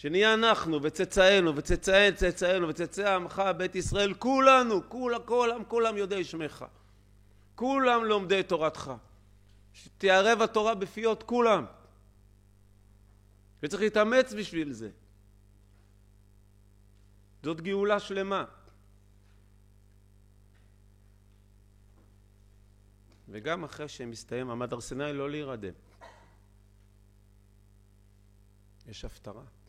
שנהיה 0.00 0.34
אנחנו 0.34 0.82
וצאצאינו 0.82 1.56
וצאצאי 1.56 2.12
צאצאינו 2.12 2.68
וצאצאי 2.68 3.14
עמך 3.14 3.42
בית 3.56 3.74
ישראל 3.74 4.14
כולנו 4.14 4.88
כולם 4.88 5.20
כולם 5.26 5.64
כולם 5.64 5.96
יודעי 5.96 6.24
שמך. 6.24 6.64
כולם 7.54 8.04
לומדי 8.04 8.42
תורתך. 8.42 8.92
שתערב 9.72 10.42
התורה 10.42 10.74
בפיות 10.74 11.22
כולם. 11.22 11.64
וצריך 13.62 13.82
להתאמץ 13.82 14.32
בשביל 14.32 14.72
זה. 14.72 14.90
זאת 17.42 17.60
גאולה 17.60 18.00
שלמה. 18.00 18.44
וגם 23.28 23.64
אחרי 23.64 23.88
שמסתיים 23.88 24.46
מעמד 24.46 24.72
הר 24.72 24.80
סיני 24.80 25.12
לא 25.12 25.30
להירדם. 25.30 25.74
יש 28.86 29.04
הפטרה 29.04 29.59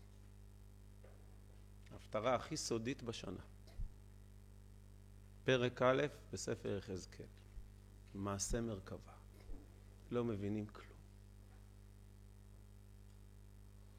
ההפטרה 2.15 2.35
הכי 2.35 2.57
סודית 2.57 3.03
בשנה. 3.03 3.41
פרק 5.43 5.81
א' 5.81 6.01
בספר 6.33 6.77
יחזקאל, 6.77 7.25
מעשה 8.13 8.61
מרכבה. 8.61 9.13
לא 10.11 10.23
מבינים 10.23 10.65
כלום. 10.67 10.97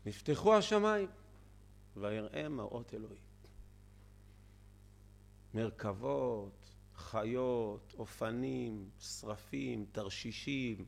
נפתחו 0.07 0.55
השמיים 0.55 1.09
ויראה 1.97 2.49
מראות 2.49 2.95
אלוהים. 2.95 3.23
מרכבות, 5.55 6.75
חיות, 6.97 7.95
אופנים, 7.99 8.91
שרפים, 9.01 9.87
תרשישים, 9.93 10.85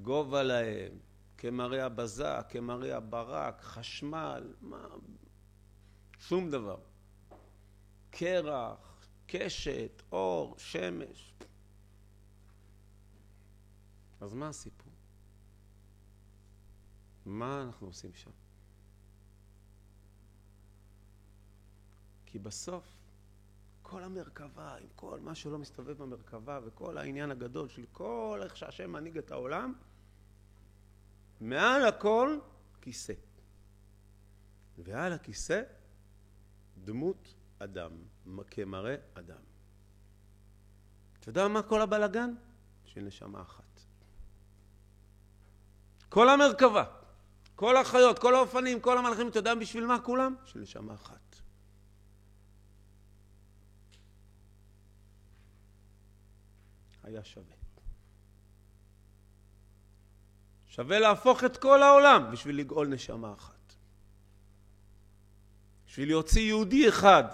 גובה 0.00 0.42
להם, 0.42 0.98
כמראה 1.38 1.86
הבזק, 1.86 2.46
כמראה 2.48 2.96
הברק, 2.96 3.60
חשמל, 3.60 4.54
מה, 4.60 4.86
שום 6.28 6.50
דבר. 6.50 6.76
קרח, 8.10 9.06
קשת, 9.26 10.02
אור, 10.12 10.54
שמש. 10.58 11.34
אז 14.20 14.34
מה 14.34 14.48
הסיפור? 14.48 14.92
מה 17.26 17.62
אנחנו 17.62 17.86
עושים 17.86 18.14
שם? 18.14 18.30
כי 22.26 22.38
בסוף 22.38 22.84
כל 23.82 24.02
המרכבה, 24.02 24.76
עם 24.76 24.88
כל 24.96 25.20
מה 25.20 25.34
שלא 25.34 25.58
מסתובב 25.58 26.02
במרכבה 26.02 26.60
וכל 26.64 26.98
העניין 26.98 27.30
הגדול 27.30 27.68
של 27.68 27.86
כל 27.92 28.40
איך 28.44 28.56
שהשם 28.56 28.92
מנהיג 28.92 29.18
את 29.18 29.30
העולם, 29.30 29.74
מעל 31.40 31.86
הכל 31.86 32.38
כיסא. 32.80 33.14
ועל 34.78 35.12
הכיסא 35.12 35.62
דמות 36.84 37.34
אדם, 37.58 37.90
כמראה 38.50 38.96
אדם. 39.14 39.42
אתה 41.20 41.28
יודע 41.30 41.48
מה 41.48 41.62
כל 41.62 41.80
הבלגן? 41.80 42.34
של 42.84 43.00
נשמה 43.00 43.42
אחת. 43.42 43.80
כל 46.08 46.28
המרכבה, 46.28 46.84
כל 47.56 47.76
החיות, 47.76 48.18
כל 48.18 48.34
האופנים, 48.34 48.80
כל 48.80 48.98
המלאכים, 48.98 49.28
אתה 49.28 49.38
יודע 49.38 49.54
בשביל 49.54 49.86
מה 49.86 50.00
כולם? 50.00 50.34
של 50.44 50.60
נשמה 50.60 50.94
אחת. 50.94 51.36
היה 57.02 57.24
שווה. 57.24 57.56
שווה 60.66 60.98
להפוך 60.98 61.44
את 61.44 61.56
כל 61.56 61.82
העולם 61.82 62.32
בשביל 62.32 62.58
לגאול 62.58 62.88
נשמה 62.88 63.32
אחת. 63.32 63.51
בשביל 65.92 66.08
להוציא 66.08 66.42
יהודי 66.42 66.88
אחד 66.88 67.24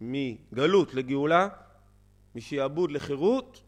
מגלות 0.00 0.94
לגאולה, 0.94 1.48
משעבוד 2.34 2.92
לחירות, 2.92 3.62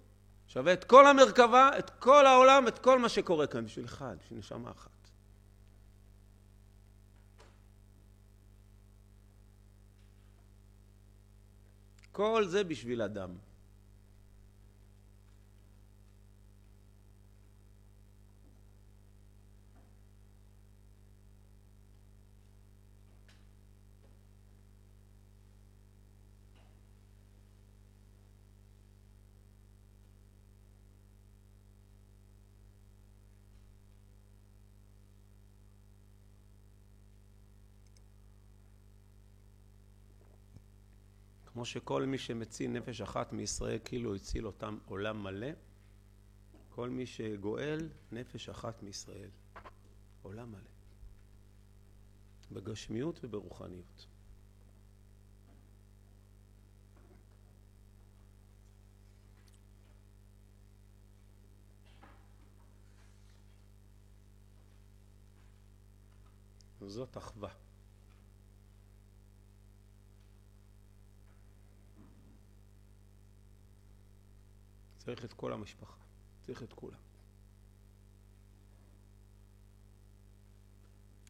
שווה 0.48 0.72
את 0.72 0.84
כל 0.84 1.06
המרכבה, 1.06 1.78
את 1.78 1.90
כל 1.90 2.26
העולם, 2.26 2.68
את 2.68 2.78
כל 2.78 2.98
מה 2.98 3.08
שקורה 3.08 3.46
כאן, 3.46 3.64
בשביל 3.64 3.84
אחד, 3.84 4.16
בשביל 4.24 4.38
נשמה 4.38 4.70
אחת. 4.70 4.90
כל 12.12 12.44
זה 12.48 12.64
בשביל 12.64 13.02
אדם. 13.02 13.30
שכל 41.64 42.02
מי 42.06 42.18
שמציל 42.18 42.70
נפש 42.70 43.00
אחת 43.00 43.32
מישראל 43.32 43.78
כאילו 43.84 44.14
הציל 44.14 44.46
אותם 44.46 44.78
עולם 44.86 45.22
מלא, 45.22 45.50
כל 46.68 46.90
מי 46.90 47.06
שגואל 47.06 47.88
נפש 48.12 48.48
אחת 48.48 48.82
מישראל, 48.82 49.30
עולם 50.22 50.52
מלא. 50.52 50.74
בגשמיות 52.52 53.20
וברוחניות. 53.22 54.06
זאת 66.86 67.16
אחווה. 67.16 67.48
צריך 75.04 75.24
את 75.24 75.32
כל 75.32 75.52
המשפחה, 75.52 75.96
צריך 76.40 76.62
את 76.62 76.72
כולם. 76.72 76.98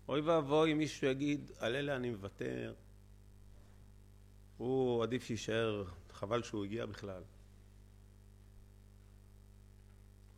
אוי 0.09 0.21
ואבוי 0.21 0.73
אם 0.73 0.79
מישהו 0.79 1.07
יגיד, 1.07 1.51
על 1.59 1.77
אלה 1.77 1.97
אני 1.97 2.11
מוותר, 2.11 2.75
הוא 4.57 5.03
עדיף 5.03 5.25
שיישאר, 5.25 5.85
חבל 6.11 6.43
שהוא 6.43 6.65
הגיע 6.65 6.87
בכלל. 6.87 7.23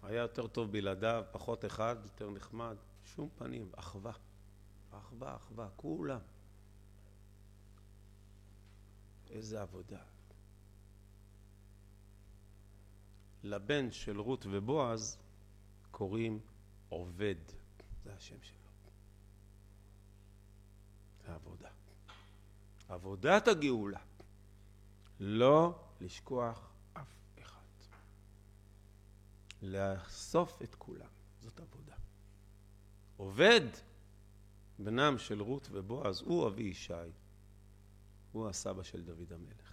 היה 0.02 0.22
יותר 0.22 0.46
טוב 0.46 0.72
בלעדיו, 0.72 1.24
פחות 1.32 1.64
אחד, 1.64 1.96
יותר 2.02 2.30
נחמד, 2.30 2.76
שום 3.04 3.28
פנים, 3.38 3.70
אחווה, 3.74 4.12
אחווה, 4.90 5.36
אחווה, 5.36 5.68
כולם. 5.76 6.20
איזה 9.30 9.62
עבודה. 9.62 10.15
לבן 13.46 13.90
של 13.92 14.20
רות 14.20 14.46
ובועז 14.50 15.18
קוראים 15.90 16.40
עובד, 16.88 17.34
זה 18.04 18.14
השם 18.14 18.42
שלו. 18.42 18.56
זה 21.26 21.34
עבודה. 21.34 21.68
עבודת 22.88 23.48
הגאולה. 23.48 24.00
לא 25.20 25.78
לשכוח 26.00 26.70
אף 26.92 27.16
אחד. 27.42 27.60
לאסוף 29.62 30.62
את 30.62 30.74
כולם, 30.74 31.10
זאת 31.40 31.60
עבודה. 31.60 31.94
עובד, 33.16 33.66
בנם 34.78 35.18
של 35.18 35.42
רות 35.42 35.68
ובועז, 35.72 36.20
הוא 36.20 36.48
אבי 36.48 36.62
ישי, 36.62 36.92
הוא 38.32 38.48
הסבא 38.48 38.82
של 38.82 39.04
דוד 39.04 39.32
המלך. 39.32 39.65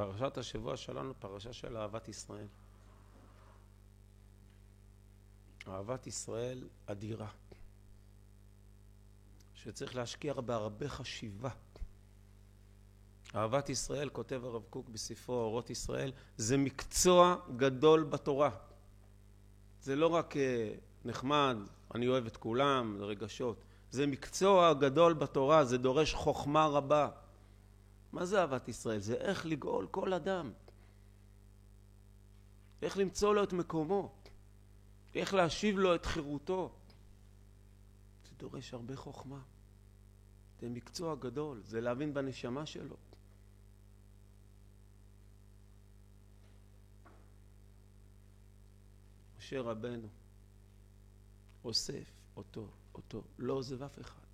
פרשת 0.00 0.38
השבוע 0.38 0.76
שלנו, 0.76 1.14
פרשה 1.18 1.52
של 1.52 1.76
אהבת 1.76 2.08
ישראל. 2.08 2.46
אהבת 5.68 6.06
ישראל 6.06 6.68
אדירה, 6.86 7.28
שצריך 9.54 9.96
להשקיע 9.96 10.34
בה 10.34 10.54
הרבה 10.54 10.88
חשיבה. 10.88 11.50
אהבת 13.34 13.68
ישראל, 13.68 14.08
כותב 14.08 14.44
הרב 14.44 14.62
קוק 14.70 14.88
בספרו 14.88 15.34
אורות 15.34 15.70
ישראל, 15.70 16.12
זה 16.36 16.56
מקצוע 16.56 17.36
גדול 17.56 18.04
בתורה. 18.04 18.50
זה 19.82 19.96
לא 19.96 20.06
רק 20.06 20.36
אה, 20.36 20.72
נחמד, 21.04 21.56
אני 21.94 22.08
אוהב 22.08 22.26
את 22.26 22.36
כולם, 22.36 22.96
זה 22.98 23.04
רגשות. 23.04 23.64
זה 23.90 24.06
מקצוע 24.06 24.74
גדול 24.74 25.12
בתורה, 25.14 25.64
זה 25.64 25.78
דורש 25.78 26.14
חוכמה 26.14 26.66
רבה. 26.66 27.08
מה 28.12 28.26
זה 28.26 28.40
אהבת 28.40 28.68
ישראל? 28.68 28.98
זה 28.98 29.14
איך 29.14 29.46
לגאול 29.46 29.86
כל 29.90 30.12
אדם. 30.12 30.52
איך 32.82 32.98
למצוא 32.98 33.34
לו 33.34 33.44
את 33.44 33.52
מקומו. 33.52 34.14
איך 35.14 35.34
להשיב 35.34 35.78
לו 35.78 35.94
את 35.94 36.06
חירותו. 36.06 36.72
זה 38.24 38.34
דורש 38.38 38.74
הרבה 38.74 38.96
חוכמה. 38.96 39.42
זה 40.60 40.68
מקצוע 40.68 41.14
גדול, 41.14 41.62
זה 41.64 41.80
להבין 41.80 42.14
בנשמה 42.14 42.66
שלו. 42.66 42.96
משה 49.38 49.60
רבנו 49.60 50.08
אוסף 51.64 52.10
אותו, 52.36 52.70
אותו, 52.94 53.24
לא 53.38 53.52
עוזב 53.52 53.82
אף 53.82 54.00
אחד. 54.00 54.26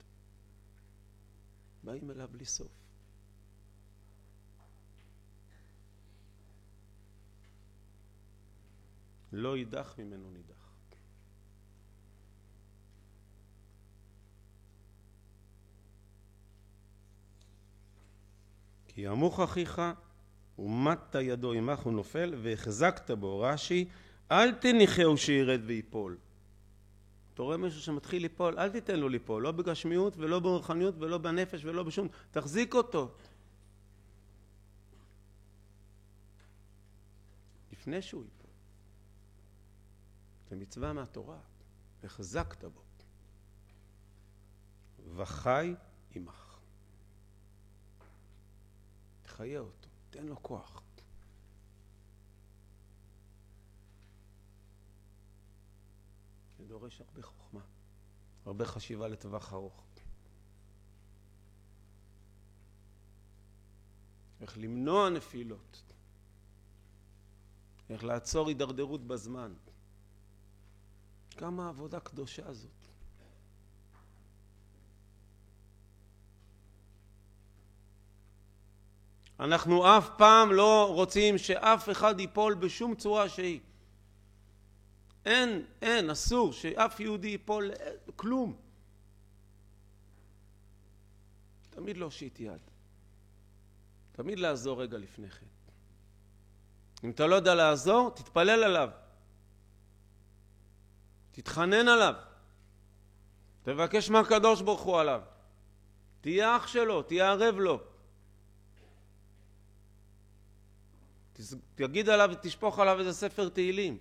באים 1.84 2.10
אליו 2.10 2.28
בלי 2.32 2.44
סוף. 2.44 2.86
לא 9.37 9.57
יידח 9.57 9.94
ממנו 9.99 10.31
נידח. 10.31 10.55
כי 18.88 19.01
ימוך 19.01 19.40
אחיך 19.40 19.83
ומטת 20.59 21.14
ידו 21.22 21.53
עמך 21.53 21.81
הוא 21.81 21.92
נופל 21.92 22.35
והחזקת 22.42 23.11
בו 23.11 23.40
רש"י 23.40 23.88
אל 24.31 24.55
תניחהו 24.55 25.16
שירד 25.16 25.61
ויפול 25.66 26.16
אתה 27.37 27.42
רואה 27.42 27.57
מישהו 27.57 27.81
שמתחיל 27.81 28.22
ליפול, 28.22 28.59
אל 28.59 28.70
תיתן 28.70 29.01
לו 29.01 29.09
ליפול, 29.09 29.42
לא 29.42 29.53
בגשמיות 29.53 30.16
ולא 30.16 30.40
ברוחניות 30.40 30.94
ולא 30.99 31.18
בנפש 31.18 31.64
ולא 31.64 31.83
בשום, 31.83 32.09
תחזיק 32.31 32.75
אותו. 32.75 33.11
לפני 37.72 38.03
שהוא 38.03 38.22
ייפול. 38.22 38.36
זה 40.50 40.56
מצווה 40.56 40.92
מהתורה, 40.92 41.38
החזקת 42.04 42.64
בו. 42.64 42.82
וחי 45.14 45.74
עמך. 46.14 46.59
תחיה 49.22 49.61
אותו, 49.61 49.88
תן 50.11 50.26
לו 50.26 50.42
כוח. 50.42 50.82
דורש 56.66 57.00
הרבה 57.00 57.22
חוכמה, 57.22 57.61
הרבה 58.46 58.66
חשיבה 58.66 59.09
לטווח 59.09 59.52
ארוך. 59.52 59.87
איך 64.40 64.59
למנוע 64.59 65.11
נפילות, 65.11 65.82
איך 67.90 68.04
לעצור 68.04 68.48
הידרדרות 68.48 69.06
בזמן. 69.06 69.54
כמה 71.37 71.68
עבודה 71.68 72.01
קדושה 72.01 72.53
זאת. 72.53 72.70
אנחנו 79.40 79.99
אף 79.99 80.09
פעם 80.18 80.53
לא 80.53 80.92
רוצים 80.94 81.38
שאף 81.38 81.90
אחד 81.90 82.20
ייפול 82.20 82.55
בשום 82.55 82.94
צורה 82.94 83.29
שהיא. 83.29 83.61
אין, 85.25 85.64
אין, 85.83 86.11
אסור 86.11 86.53
שאף 86.53 87.01
יהודי 87.01 87.29
ייפול 87.29 87.70
כלום. 88.16 88.57
תמיד 91.70 91.96
להושיט 91.96 92.40
יד. 92.40 92.61
תמיד 94.12 94.38
לעזור 94.38 94.83
רגע 94.83 94.99
לפני 94.99 95.31
כן. 95.31 95.46
אם 97.05 97.11
אתה 97.11 97.27
לא 97.27 97.35
יודע 97.35 97.55
לעזור, 97.55 98.11
תתפלל 98.11 98.64
עליו. 98.64 98.90
תתחנן 101.37 101.88
עליו. 101.88 102.14
תבקש 103.62 104.11
מהקדוש 104.11 104.62
ברוך 104.62 104.81
הוא 104.81 105.01
עליו. 105.01 105.22
תהיה 106.20 106.57
אח 106.57 106.66
שלו, 106.66 107.03
תהיה 107.03 107.31
ערב 107.31 107.55
לו. 107.55 107.81
תגיד 111.75 112.09
עליו, 112.09 112.31
ותשפוך 112.33 112.79
עליו 112.79 112.99
איזה 112.99 113.12
ספר 113.12 113.49
תהילים. 113.49 113.99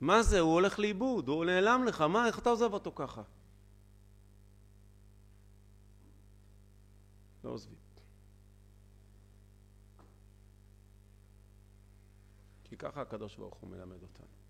מה 0.00 0.22
זה? 0.22 0.40
הוא 0.40 0.52
הולך 0.52 0.78
לאיבוד, 0.78 1.28
הוא 1.28 1.44
נעלם 1.44 1.84
לך, 1.84 2.00
מה, 2.00 2.26
איך 2.26 2.38
אתה 2.38 2.50
עוזב 2.50 2.72
אותו 2.72 2.92
ככה? 2.94 3.22
לא 7.44 7.50
עוזבים. 7.50 7.78
כי 12.64 12.76
ככה 12.76 13.00
הקדוש 13.00 13.36
ברוך 13.36 13.54
הוא 13.54 13.70
מלמד 13.70 14.02
אותנו. 14.02 14.41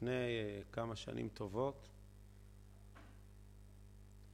לפני 0.00 0.12
אה, 0.12 0.60
כמה 0.72 0.96
שנים 0.96 1.28
טובות, 1.28 1.88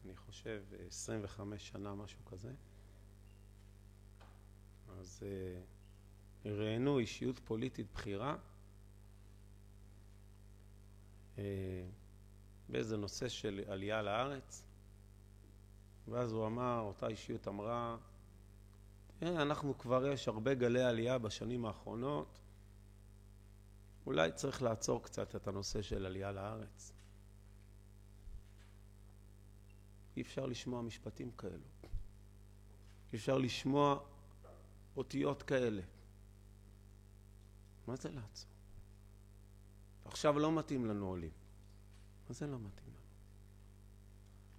אני 0.04 0.16
חושב 0.16 0.62
25 0.88 1.68
שנה, 1.68 1.94
משהו 1.94 2.24
כזה, 2.24 2.52
אז 4.98 5.22
אה, 5.22 5.60
ראיינו 6.52 6.98
אישיות 6.98 7.38
פוליטית 7.38 7.86
בכירה. 7.94 8.36
אה, 11.38 11.44
באיזה 12.68 12.96
נושא 12.96 13.28
של 13.28 13.64
עלייה 13.68 14.02
לארץ, 14.02 14.62
ואז 16.08 16.32
הוא 16.32 16.46
אמר, 16.46 16.80
אותה 16.80 17.06
אישיות 17.08 17.48
אמרה, 17.48 17.96
אנחנו 19.22 19.78
כבר 19.78 20.06
יש 20.06 20.28
הרבה 20.28 20.54
גלי 20.54 20.82
עלייה 20.82 21.18
בשנים 21.18 21.66
האחרונות, 21.66 22.40
אולי 24.06 24.32
צריך 24.32 24.62
לעצור 24.62 25.02
קצת 25.02 25.36
את 25.36 25.48
הנושא 25.48 25.82
של 25.82 26.06
עלייה 26.06 26.32
לארץ. 26.32 26.92
אי 30.16 30.22
אפשר 30.22 30.46
לשמוע 30.46 30.82
משפטים 30.82 31.30
כאלו. 31.30 31.66
אי 33.12 33.18
אפשר 33.18 33.38
לשמוע 33.38 33.98
אותיות 34.96 35.42
כאלה. 35.42 35.82
מה 37.86 37.96
זה 37.96 38.10
לעצור? 38.10 38.50
עכשיו 40.04 40.38
לא 40.38 40.52
מתאים 40.52 40.86
לנו 40.86 41.06
עולים. 41.06 41.32
מה 42.28 42.34
זה 42.34 42.46
לא 42.46 42.58
מתאים 42.58 42.88
לנו? 42.88 43.06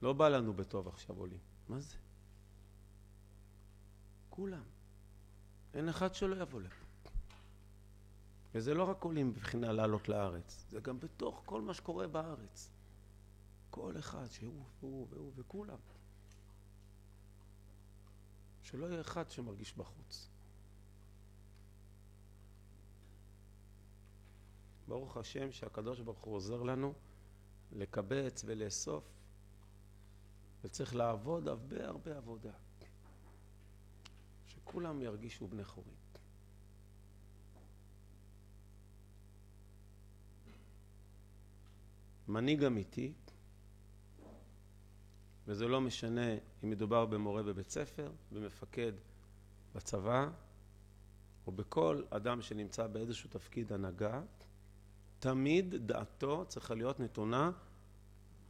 לא 0.02 0.14
בא 0.14 0.30
לנו 0.30 0.54
בטוב 0.54 0.88
עכשיו 0.88 1.16
עולים. 1.16 1.40
מה 1.70 1.80
זה? 1.80 1.96
כולם. 4.30 4.64
אין 5.74 5.90
אחד 5.90 6.16
שלא 6.16 6.42
יבוא 6.42 6.62
לפה. 6.62 6.77
וזה 8.54 8.74
לא 8.74 8.84
רק 8.84 9.04
עולים 9.04 9.34
בבחינה 9.34 9.72
לעלות 9.72 10.10
לארץ, 10.10 10.66
זה 10.70 10.80
גם 10.80 11.00
בתוך 11.00 11.42
כל 11.46 11.62
מה 11.62 11.74
שקורה 11.74 12.08
בארץ. 12.08 12.70
כל 13.70 13.98
אחד 14.00 14.32
שהוא 14.32 14.64
והוא 14.80 15.08
והוא 15.10 15.32
וכולם. 15.36 15.78
שלא 18.62 18.86
יהיה 18.86 19.02
אחד 19.02 19.30
שמרגיש 19.30 19.78
בחוץ. 19.78 20.30
ברוך 24.88 25.18
השם 25.18 25.52
שהקדוש 25.52 26.00
ברוך 26.00 26.24
הוא 26.24 26.36
עוזר 26.36 26.64
לנו 26.64 26.94
לקבץ 27.72 28.44
ולאסוף 28.46 29.04
וצריך 30.64 30.96
לעבוד 30.96 31.48
הרבה 31.48 31.88
הרבה 31.88 32.18
עבודה. 32.18 32.54
שכולם 34.46 35.02
ירגישו 35.02 35.48
בני 35.48 35.64
חורים. 35.64 36.07
מנהיג 42.28 42.64
אמיתי, 42.64 43.14
וזה 45.48 45.68
לא 45.68 45.82
משנה 45.82 46.34
אם 46.64 46.70
מדובר 46.70 47.06
במורה 47.06 47.44
בבית 47.44 47.70
ספר, 47.70 48.12
במפקד 48.32 48.92
בצבא, 49.76 50.30
או 51.48 51.52
בכל 51.52 52.04
אדם 52.10 52.42
שנמצא 52.42 52.88
באיזשהו 52.88 53.30
תפקיד 53.30 53.74
הנהגה, 53.74 54.22
תמיד 55.20 55.76
דעתו 55.76 56.46
צריכה 56.48 56.76
להיות 56.76 57.00
נתונה 57.00 57.52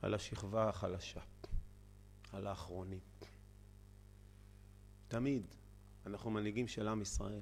על 0.01 0.13
השכבה 0.13 0.69
החלשה, 0.69 1.21
על 2.33 2.47
האחרונים. 2.47 2.99
תמיד. 5.07 5.43
אנחנו 6.05 6.31
מנהיגים 6.31 6.67
של 6.67 6.87
עם 6.87 7.01
ישראל. 7.01 7.41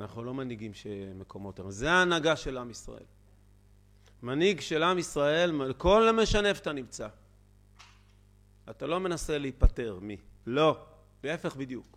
אנחנו 0.00 0.24
לא 0.24 0.34
מנהיגים 0.34 0.74
של 0.74 1.12
מקומות. 1.14 1.60
זה 1.68 1.90
ההנהגה 1.90 2.36
של 2.36 2.58
עם 2.58 2.70
ישראל. 2.70 3.04
מנהיג 4.22 4.60
של 4.60 4.82
עם 4.82 4.98
ישראל, 4.98 5.72
כל 5.74 6.12
משנה 6.22 6.48
איפה 6.48 6.60
אתה 6.60 6.72
נמצא. 6.72 7.08
אתה 8.70 8.86
לא 8.86 9.00
מנסה 9.00 9.38
להיפטר 9.38 9.98
מי. 10.02 10.16
לא. 10.46 10.86
להפך 11.24 11.56
בדיוק. 11.56 11.96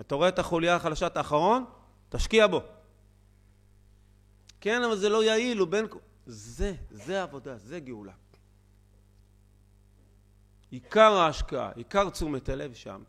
אתה 0.00 0.14
רואה 0.14 0.28
את 0.28 0.38
החוליה 0.38 0.76
החלשה, 0.76 1.06
את 1.06 1.16
האחרון, 1.16 1.64
תשקיע 2.08 2.46
בו. 2.46 2.60
כן, 4.60 4.82
אבל 4.82 4.96
זה 4.96 5.08
לא 5.08 5.24
יעיל, 5.24 5.58
הוא 5.58 5.68
בין... 5.68 5.86
זה, 6.26 6.74
זה 6.90 7.22
עבודה, 7.22 7.58
זה 7.58 7.80
גאולה. 7.80 8.12
עיקר 10.70 11.12
ההשקעה, 11.12 11.70
עיקר 11.72 12.10
תשומת 12.10 12.48
הלב 12.48 12.74
שם. 12.74 13.02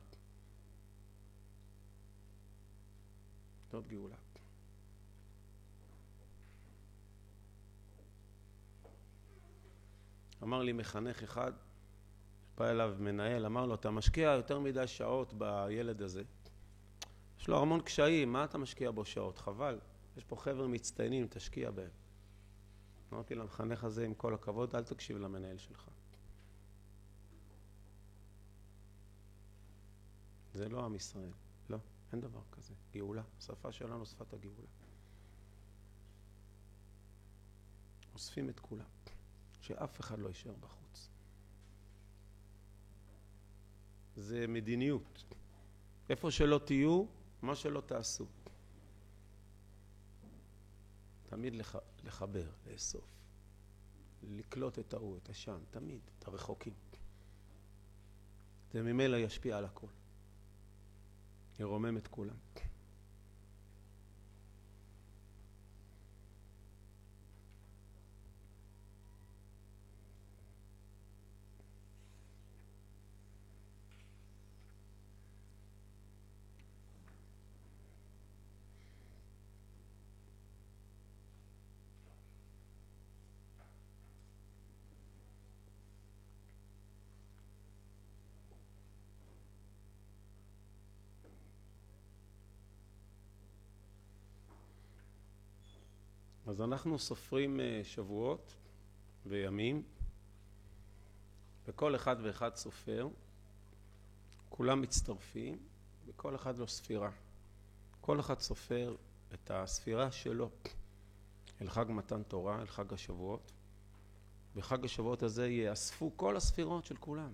זאת 3.72 3.88
גאולה. 3.88 4.17
אמר 10.48 10.64
לי 10.64 10.74
מחנך 10.74 11.24
אחד, 11.24 11.52
בא 12.58 12.70
אליו 12.70 12.96
מנהל, 13.00 13.46
אמר 13.46 13.66
לו, 13.66 13.76
אתה 13.76 13.92
משקיע 13.92 14.30
יותר 14.30 14.60
מדי 14.60 14.88
שעות 14.88 15.34
בילד 15.34 16.02
הזה. 16.02 16.24
יש 17.40 17.48
לו 17.48 17.62
המון 17.62 17.82
קשיים, 17.82 18.34
מה 18.34 18.44
אתה 18.44 18.58
משקיע 18.58 18.92
בו 18.92 19.06
שעות? 19.06 19.38
חבל. 19.38 19.80
יש 20.18 20.24
פה 20.24 20.36
חבר'ה 20.36 20.68
מצטיינים, 20.68 21.28
תשקיע 21.30 21.72
בהם. 21.72 21.90
אמרתי 23.14 23.36
למחנך 23.36 23.84
הזה, 23.84 24.06
עם 24.06 24.14
כל 24.14 24.34
הכבוד, 24.34 24.76
אל 24.76 24.84
תקשיב 24.84 25.18
למנהל 25.18 25.58
שלך. 25.58 25.90
זה 30.54 30.70
לא 30.70 30.86
עם 30.86 30.96
ישראל. 30.96 31.32
לא, 31.70 31.78
אין 32.12 32.22
דבר 32.22 32.42
כזה. 32.52 32.74
גאולה. 32.94 33.24
השפה 33.38 33.72
שלנו 33.72 34.06
שפת 34.06 34.34
הגאולה. 34.34 34.68
אוספים 38.14 38.50
את 38.50 38.60
כולם, 38.60 38.86
שאף 39.68 40.00
אחד 40.00 40.20
לא 40.20 40.28
יישאר 40.28 40.54
בחוץ. 40.60 41.10
זה 44.16 44.48
מדיניות. 44.48 45.24
איפה 46.10 46.32
שלא 46.32 46.60
תהיו, 46.66 47.06
מה 47.42 47.56
שלא 47.56 47.82
תעשו. 47.82 48.26
תמיד 51.30 51.56
לח... 51.56 51.76
לחבר, 52.04 52.50
לאסוף, 52.68 53.06
לקלוט 54.24 54.80
את 54.80 54.94
ההוא, 54.94 55.18
את 55.18 55.30
השם, 55.30 55.60
תמיד, 55.72 56.02
את 56.20 56.28
הרחוקים. 56.28 56.74
זה 58.72 58.82
ממילא 58.84 59.18
ישפיע 59.18 59.58
על 59.58 59.66
הכל. 59.66 59.88
ירומם 61.60 61.98
את 61.98 62.08
כולם. 62.08 62.36
אז 96.48 96.62
אנחנו 96.62 97.00
סופרים 97.00 97.60
אה, 97.60 97.82
שבועות 97.84 98.56
וימים, 99.26 99.84
וכל 101.68 101.96
אחד 101.96 102.16
ואחד 102.24 102.56
סופר, 102.56 103.08
כולם 104.50 104.82
מצטרפים, 104.82 105.60
וכל 106.06 106.36
אחד 106.36 106.58
לו 106.58 106.68
ספירה. 106.68 107.12
כל 108.02 108.20
אחד 108.20 108.40
סופר 108.40 108.96
את 109.34 109.52
הספירה 109.52 110.12
שלו 110.12 110.50
אל 111.62 111.70
חג 111.70 111.86
מתן 111.90 112.24
תורה, 112.24 112.62
אל 112.62 112.68
חג 112.68 112.94
השבועות. 112.94 113.52
בחג 114.56 114.86
השבועות 114.86 115.24
הזה 115.24 115.48
יאספו 115.48 116.12
כל 116.16 116.38
הספירות 116.38 116.86
של 116.86 116.96
כולם. 116.98 117.34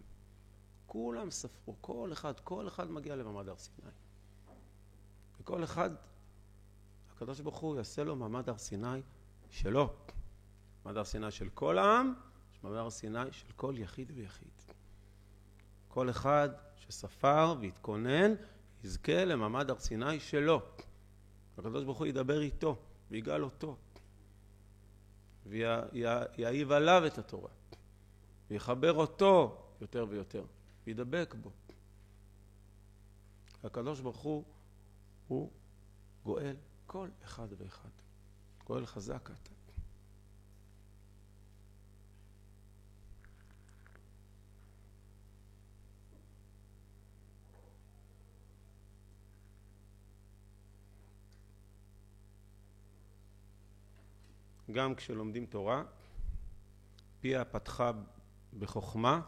כולם 0.87 1.31
ספרו, 1.31 1.75
כל 1.81 2.09
אחד, 2.13 2.39
כל 2.39 2.67
אחד 2.67 2.91
מגיע 2.91 3.15
למעמד 3.15 3.49
הר 3.49 3.57
סיני. 3.57 3.91
וכל 5.39 5.63
אחד 5.63 5.89
הקדוש 7.23 7.39
ברוך 7.39 7.57
הוא 7.57 7.75
יעשה 7.75 8.03
לו 8.03 8.15
מעמד 8.15 8.49
הר 8.49 8.57
סיני 8.57 9.01
שלו. 9.49 9.93
מעמד 10.85 10.97
הר 10.97 11.03
סיני 11.03 11.31
של 11.31 11.49
כל 11.49 11.77
העם, 11.77 12.13
מעמד 12.63 12.77
הר 12.77 12.89
סיני 12.89 13.31
של 13.31 13.47
כל 13.55 13.75
יחיד 13.77 14.11
ויחיד. 14.15 14.51
כל 15.87 16.09
אחד 16.09 16.49
שספר 16.75 17.55
והתכונן 17.61 18.33
יזכה 18.83 19.25
למעמד 19.25 19.69
הר 19.69 19.79
סיני 19.79 20.19
שלו. 20.19 20.61
הקדוש 21.57 21.83
ברוך 21.83 21.97
הוא 21.97 22.07
ידבר 22.07 22.41
איתו 22.41 22.75
ויגאל 23.11 23.43
אותו 23.43 23.77
ויעיב 25.45 26.71
עליו 26.71 27.03
את 27.07 27.17
התורה 27.17 27.51
ויחבר 28.49 28.93
אותו 28.93 29.63
יותר 29.81 30.05
ויותר 30.09 30.45
וידבק 30.87 31.35
בו. 31.41 31.51
הקדוש 33.63 33.99
ברוך 33.99 34.19
הוא 34.19 34.43
הוא 35.27 35.51
גואל 36.23 36.55
כל 36.93 37.09
אחד 37.23 37.47
ואחד. 37.57 37.89
גואל 38.65 38.85
חזק 38.85 39.29
אתה. 39.31 39.51
גם 54.71 54.95
כשלומדים 54.95 55.45
תורה, 55.45 55.83
פיה 57.21 57.45
פתחה 57.45 57.91
בחוכמה 58.59 59.21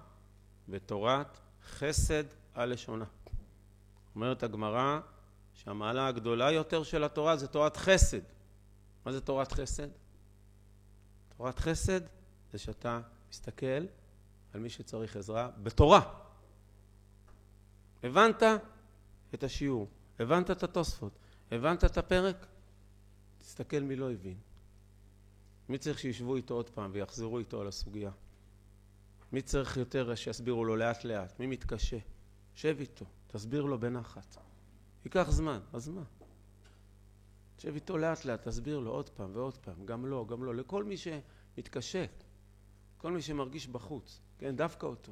ותורת 0.70 1.38
חסד 1.64 2.24
על 2.54 2.74
לשונה. 2.74 3.06
אומרת 4.16 4.44
הגמרא 4.44 5.00
שהמעלה 5.56 6.08
הגדולה 6.08 6.52
יותר 6.52 6.84
של 6.84 7.04
התורה 7.04 7.38
זה 7.38 7.48
תורת 7.48 7.78
חסד. 7.78 8.22
מה 9.06 9.12
זה 9.12 9.22
תורת 9.22 9.52
חסד? 9.52 9.88
תורת 11.38 11.60
חסד 11.60 12.02
זה 12.52 12.58
שאתה 12.58 13.02
מסתכל 13.30 13.86
על 14.54 14.60
מי 14.60 14.70
שצריך 14.70 15.16
עזרה 15.16 15.50
בתורה. 15.64 16.14
הבנת 18.04 18.44
את 19.34 19.44
השיעור, 19.44 19.88
הבנת 20.20 20.52
את 20.52 20.64
התוספות, 20.64 21.12
הבנת 21.52 21.84
את 21.84 21.98
הפרק? 21.98 22.46
תסתכל 23.40 23.80
מי 23.80 23.96
לא 23.96 24.12
הבין. 24.12 24.38
מי 25.70 25.78
צריך 25.78 26.00
שישבו 26.00 26.36
איתו 26.36 26.54
עוד 26.54 26.70
פעם 26.70 26.90
ויחזרו 26.94 27.40
איתו 27.40 27.62
על 27.62 27.68
הסוגיה? 27.68 28.12
מי 29.32 29.42
צריך 29.42 29.78
יותר 29.78 30.16
שיסבירו 30.16 30.66
לו 30.66 30.76
לאט 30.76 31.04
לאט? 31.04 31.40
מי 31.40 31.48
מתקשה? 31.48 31.98
שב 32.54 32.76
איתו, 32.80 33.06
תסביר 33.28 33.64
לו 33.64 33.80
בנחת. 33.80 34.38
ייקח 35.06 35.30
זמן, 35.30 35.60
אז 35.74 35.90
מה? 35.90 36.04
תשב 37.56 37.74
איתו 37.76 37.98
לאט 37.98 38.26
לאט, 38.26 38.48
תסביר 38.48 38.80
לו 38.80 38.92
עוד 38.92 39.10
פעם 39.10 39.30
ועוד 39.34 39.58
פעם, 39.58 39.86
גם 39.86 40.06
לא, 40.06 40.26
גם 40.30 40.44
לא, 40.44 40.56
לכל 40.56 40.84
מי 40.84 40.96
שמתקשה, 40.98 42.06
כל 42.98 43.12
מי 43.12 43.22
שמרגיש 43.22 43.68
בחוץ, 43.68 44.20
כן, 44.38 44.56
דווקא 44.56 44.86
אותו. 44.86 45.12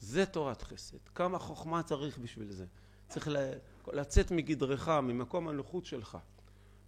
זה 0.00 0.26
תורת 0.26 0.62
חסד. 0.62 0.98
כמה 1.14 1.38
חוכמה 1.38 1.82
צריך 1.82 2.18
בשביל 2.18 2.50
זה. 2.52 2.66
צריך 3.08 3.28
לצאת 3.92 4.30
מגדרך, 4.30 4.88
ממקום 4.88 5.48
הנוחות 5.48 5.84
שלך, 5.84 6.18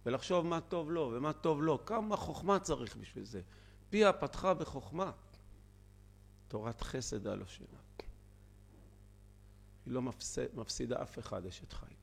ולחשוב 0.05 0.45
מה 0.45 0.61
טוב 0.61 0.91
לו 0.91 1.11
ומה 1.13 1.33
טוב 1.33 1.61
לו. 1.61 1.85
כמה 1.85 2.17
חוכמה 2.17 2.59
צריך 2.59 2.95
בשביל 2.95 3.25
זה. 3.25 3.41
פיה 3.89 4.13
פתחה 4.13 4.53
בחוכמה. 4.53 5.11
תורת 6.47 6.81
חסד 6.81 7.27
על 7.27 7.41
השינה. 7.41 7.79
היא 9.87 9.93
לא 9.93 10.01
מפסיד, 10.01 10.45
מפסידה 10.53 11.01
אף 11.01 11.19
אחד, 11.19 11.45
אשת 11.45 11.73
חי. 11.73 11.93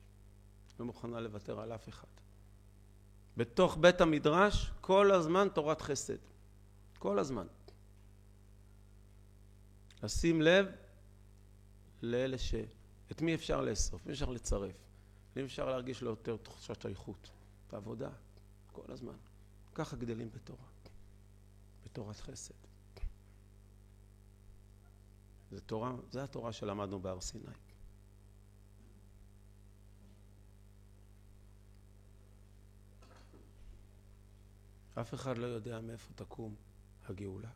לא 0.79 0.85
מוכנה 0.85 1.19
לוותר 1.19 1.59
על 1.59 1.73
אף 1.73 1.89
אחד. 1.89 2.07
בתוך 3.37 3.77
בית 3.77 4.01
המדרש 4.01 4.71
כל 4.81 5.11
הזמן 5.11 5.47
תורת 5.53 5.81
חסד. 5.81 6.17
כל 6.99 7.19
הזמן. 7.19 7.47
לשים 10.03 10.41
לב 10.41 10.65
לאלה 12.01 12.37
ש... 12.37 12.55
את 13.11 13.21
מי 13.21 13.35
אפשר 13.35 13.61
לאסוף, 13.61 14.05
מי 14.05 14.13
אפשר 14.13 14.29
לצרף, 14.29 14.75
מי 15.35 15.43
אפשר 15.43 15.69
להרגיש 15.69 16.01
לו 16.01 16.09
יותר 16.09 16.37
תחושת 16.37 16.81
שייכות, 16.81 17.29
בעבודה, 17.71 18.09
כל 18.71 18.91
הזמן. 18.91 19.15
ככה 19.75 19.95
גדלים 19.95 20.29
בתורה, 20.31 20.65
בתורת 21.85 22.19
חסד. 22.19 22.53
זה 25.51 25.61
תורה, 25.61 25.91
זה 26.11 26.23
התורה 26.23 26.53
שלמדנו 26.53 26.99
בהר 26.99 27.21
סיני. 27.21 27.45
אף 35.01 35.13
אחד 35.13 35.37
לא 35.37 35.45
יודע 35.45 35.81
מאיפה 35.81 36.13
תקום 36.15 36.55
הגאולה. 37.09 37.49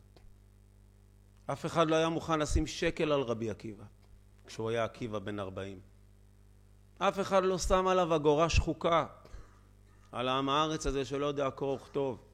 אף 1.46 1.66
אחד 1.66 1.88
לא 1.88 1.96
היה 1.96 2.08
מוכן 2.08 2.38
לשים 2.38 2.66
שקל 2.66 3.12
על 3.12 3.20
רבי 3.20 3.50
עקיבא, 3.50 3.84
כשהוא 4.46 4.70
היה 4.70 4.84
עקיבא 4.84 5.18
בן 5.18 5.38
ארבעים. 5.38 5.80
אף 6.98 7.20
אחד 7.20 7.44
לא 7.44 7.58
שם 7.58 7.86
עליו 7.86 8.16
אגורה 8.16 8.48
שחוקה, 8.48 9.06
על 10.12 10.28
העם 10.28 10.48
הארץ 10.48 10.86
הזה 10.86 11.04
שלא 11.04 11.26
יודע 11.26 11.50
קרוא 11.50 11.74
וכתוב. 11.74 12.24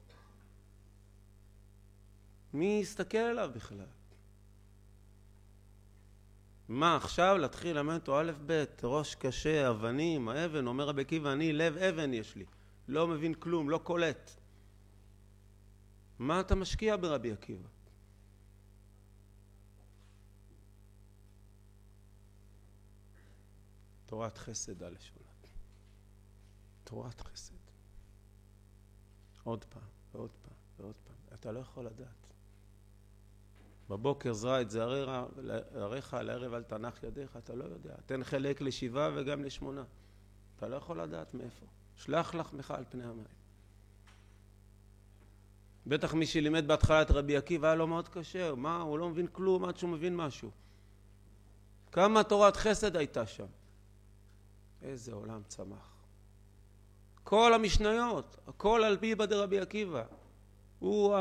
מי 2.53 2.79
יסתכל 2.81 3.17
עליו 3.17 3.51
בכלל? 3.55 3.85
מה 6.67 6.95
עכשיו 6.95 7.37
להתחיל 7.37 7.75
ללמד 7.77 7.93
אותו 7.93 8.19
א' 8.19 8.31
ב', 8.45 8.63
ראש 8.83 9.15
קשה, 9.15 9.69
אבנים, 9.69 10.29
האבן, 10.29 10.67
אומר 10.67 10.87
רבי 10.87 11.01
עקיבא, 11.01 11.31
אני 11.31 11.53
לב 11.53 11.77
אבן 11.77 12.13
יש 12.13 12.35
לי, 12.35 12.45
לא 12.87 13.07
מבין 13.07 13.33
כלום, 13.33 13.69
לא 13.69 13.77
קולט. 13.77 14.37
מה 16.19 16.39
אתה 16.39 16.55
משקיע 16.55 16.97
ברבי 16.97 17.31
עקיבא? 17.31 17.67
תורת 24.05 24.37
חסד 24.37 24.83
על 24.83 24.93
לשונה. 24.93 25.27
תורת 26.83 27.21
חסד. 27.21 27.53
עוד 29.43 29.63
פעם, 29.63 29.81
ועוד 30.11 30.31
פעם, 30.41 30.53
ועוד 30.77 30.95
פעם. 31.03 31.15
אתה 31.33 31.51
לא 31.51 31.59
יכול 31.59 31.85
לדעת. 31.85 32.33
בבוקר 33.89 34.33
זרע 34.33 34.61
את 34.61 34.69
לערב 36.21 36.53
על 36.53 36.63
תנח 36.63 37.03
ידיך, 37.03 37.37
אתה 37.37 37.55
לא 37.55 37.63
יודע. 37.63 37.95
תן 38.05 38.23
חלק 38.23 38.61
לשבעה 38.61 39.09
וגם 39.15 39.43
לשמונה. 39.43 39.83
אתה 40.55 40.67
לא 40.67 40.75
יכול 40.75 41.01
לדעת 41.01 41.33
מאיפה. 41.33 41.65
שלח 41.95 42.35
לחמך 42.35 42.71
על 42.71 42.85
פני 42.89 43.03
המים. 43.03 43.46
בטח 45.87 46.13
מי 46.13 46.25
שלימד 46.25 46.67
בהתחלה 46.67 47.01
את 47.01 47.11
רבי 47.11 47.37
עקיבא 47.37 47.67
היה 47.67 47.75
לו 47.75 47.87
מאוד 47.87 48.07
קשה, 48.07 48.55
מה, 48.55 48.81
הוא 48.81 48.99
לא 48.99 49.09
מבין 49.09 49.27
כלום 49.31 49.65
עד 49.65 49.77
שהוא 49.77 49.89
מבין 49.89 50.15
משהו. 50.15 50.51
כמה 51.91 52.23
תורת 52.23 52.55
חסד 52.55 52.97
הייתה 52.97 53.25
שם. 53.25 53.45
איזה 54.81 55.13
עולם 55.13 55.41
צמח. 55.47 55.93
כל 57.23 57.53
המשניות, 57.53 58.37
הכל 58.47 58.83
על 58.83 58.97
פי 58.97 59.15
בדי 59.15 59.35
רבי 59.35 59.59
עקיבא. 59.59 60.03
הוא 60.79 61.15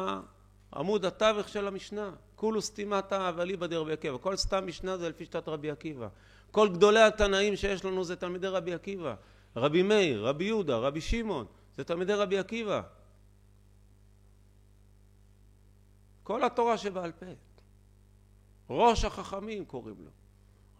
עמוד 0.74 1.04
התווך 1.04 1.48
של 1.48 1.66
המשנה. 1.68 2.10
כולו 2.36 2.62
סתימת 2.62 3.12
האב 3.12 3.40
אליבא 3.40 3.66
דרבי 3.66 3.92
עקיבא. 3.92 4.16
כל 4.18 4.36
סתם 4.36 4.66
משנה 4.66 4.96
זה 4.96 5.08
לפי 5.08 5.24
שיטת 5.24 5.48
רבי 5.48 5.70
עקיבא. 5.70 6.08
כל 6.50 6.68
גדולי 6.68 7.02
התנאים 7.02 7.56
שיש 7.56 7.84
לנו 7.84 8.04
זה 8.04 8.16
תלמידי 8.16 8.48
רבי 8.48 8.74
עקיבא. 8.74 9.14
רבי 9.56 9.82
מאיר, 9.82 10.26
רבי 10.26 10.44
יהודה, 10.44 10.76
רבי 10.76 11.00
שמעון, 11.00 11.46
זה 11.76 11.84
תלמידי 11.84 12.12
רבי 12.12 12.38
עקיבא. 12.38 12.82
כל 16.26 16.44
התורה 16.44 16.78
שבעל 16.78 17.12
פה. 17.12 17.26
ראש 18.70 19.04
החכמים 19.04 19.64
קוראים 19.64 20.04
לו. 20.04 20.10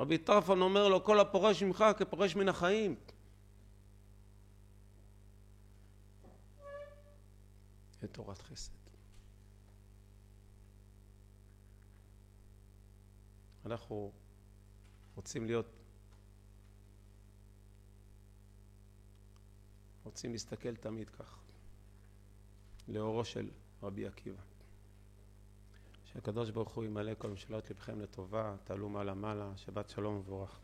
רבי 0.00 0.18
טרפון 0.18 0.60
אומר 0.60 0.88
לו, 0.88 1.04
כל 1.04 1.20
הפורש 1.20 1.62
ממך 1.62 1.84
כפורש 1.98 2.36
מן 2.36 2.48
החיים. 2.48 2.94
זה 8.00 8.08
תורת 8.08 8.42
חסד. 8.42 8.72
אנחנו 13.66 14.12
רוצים 15.14 15.46
להיות, 15.46 15.66
רוצים 20.04 20.32
להסתכל 20.32 20.76
תמיד 20.76 21.10
כך, 21.10 21.38
לאורו 22.88 23.24
של 23.24 23.50
רבי 23.82 24.06
עקיבא. 24.06 24.55
שהקדוש 26.16 26.50
ברוך 26.50 26.74
הוא 26.74 26.84
ימלא 26.84 27.12
כל 27.18 27.28
משאלות 27.28 27.70
לבכם 27.70 28.00
לטובה, 28.00 28.54
תעלו 28.64 28.88
מעלה 28.88 29.14
מעלה, 29.14 29.52
שבת 29.56 29.88
שלום 29.88 30.14
ומבורך. 30.14 30.58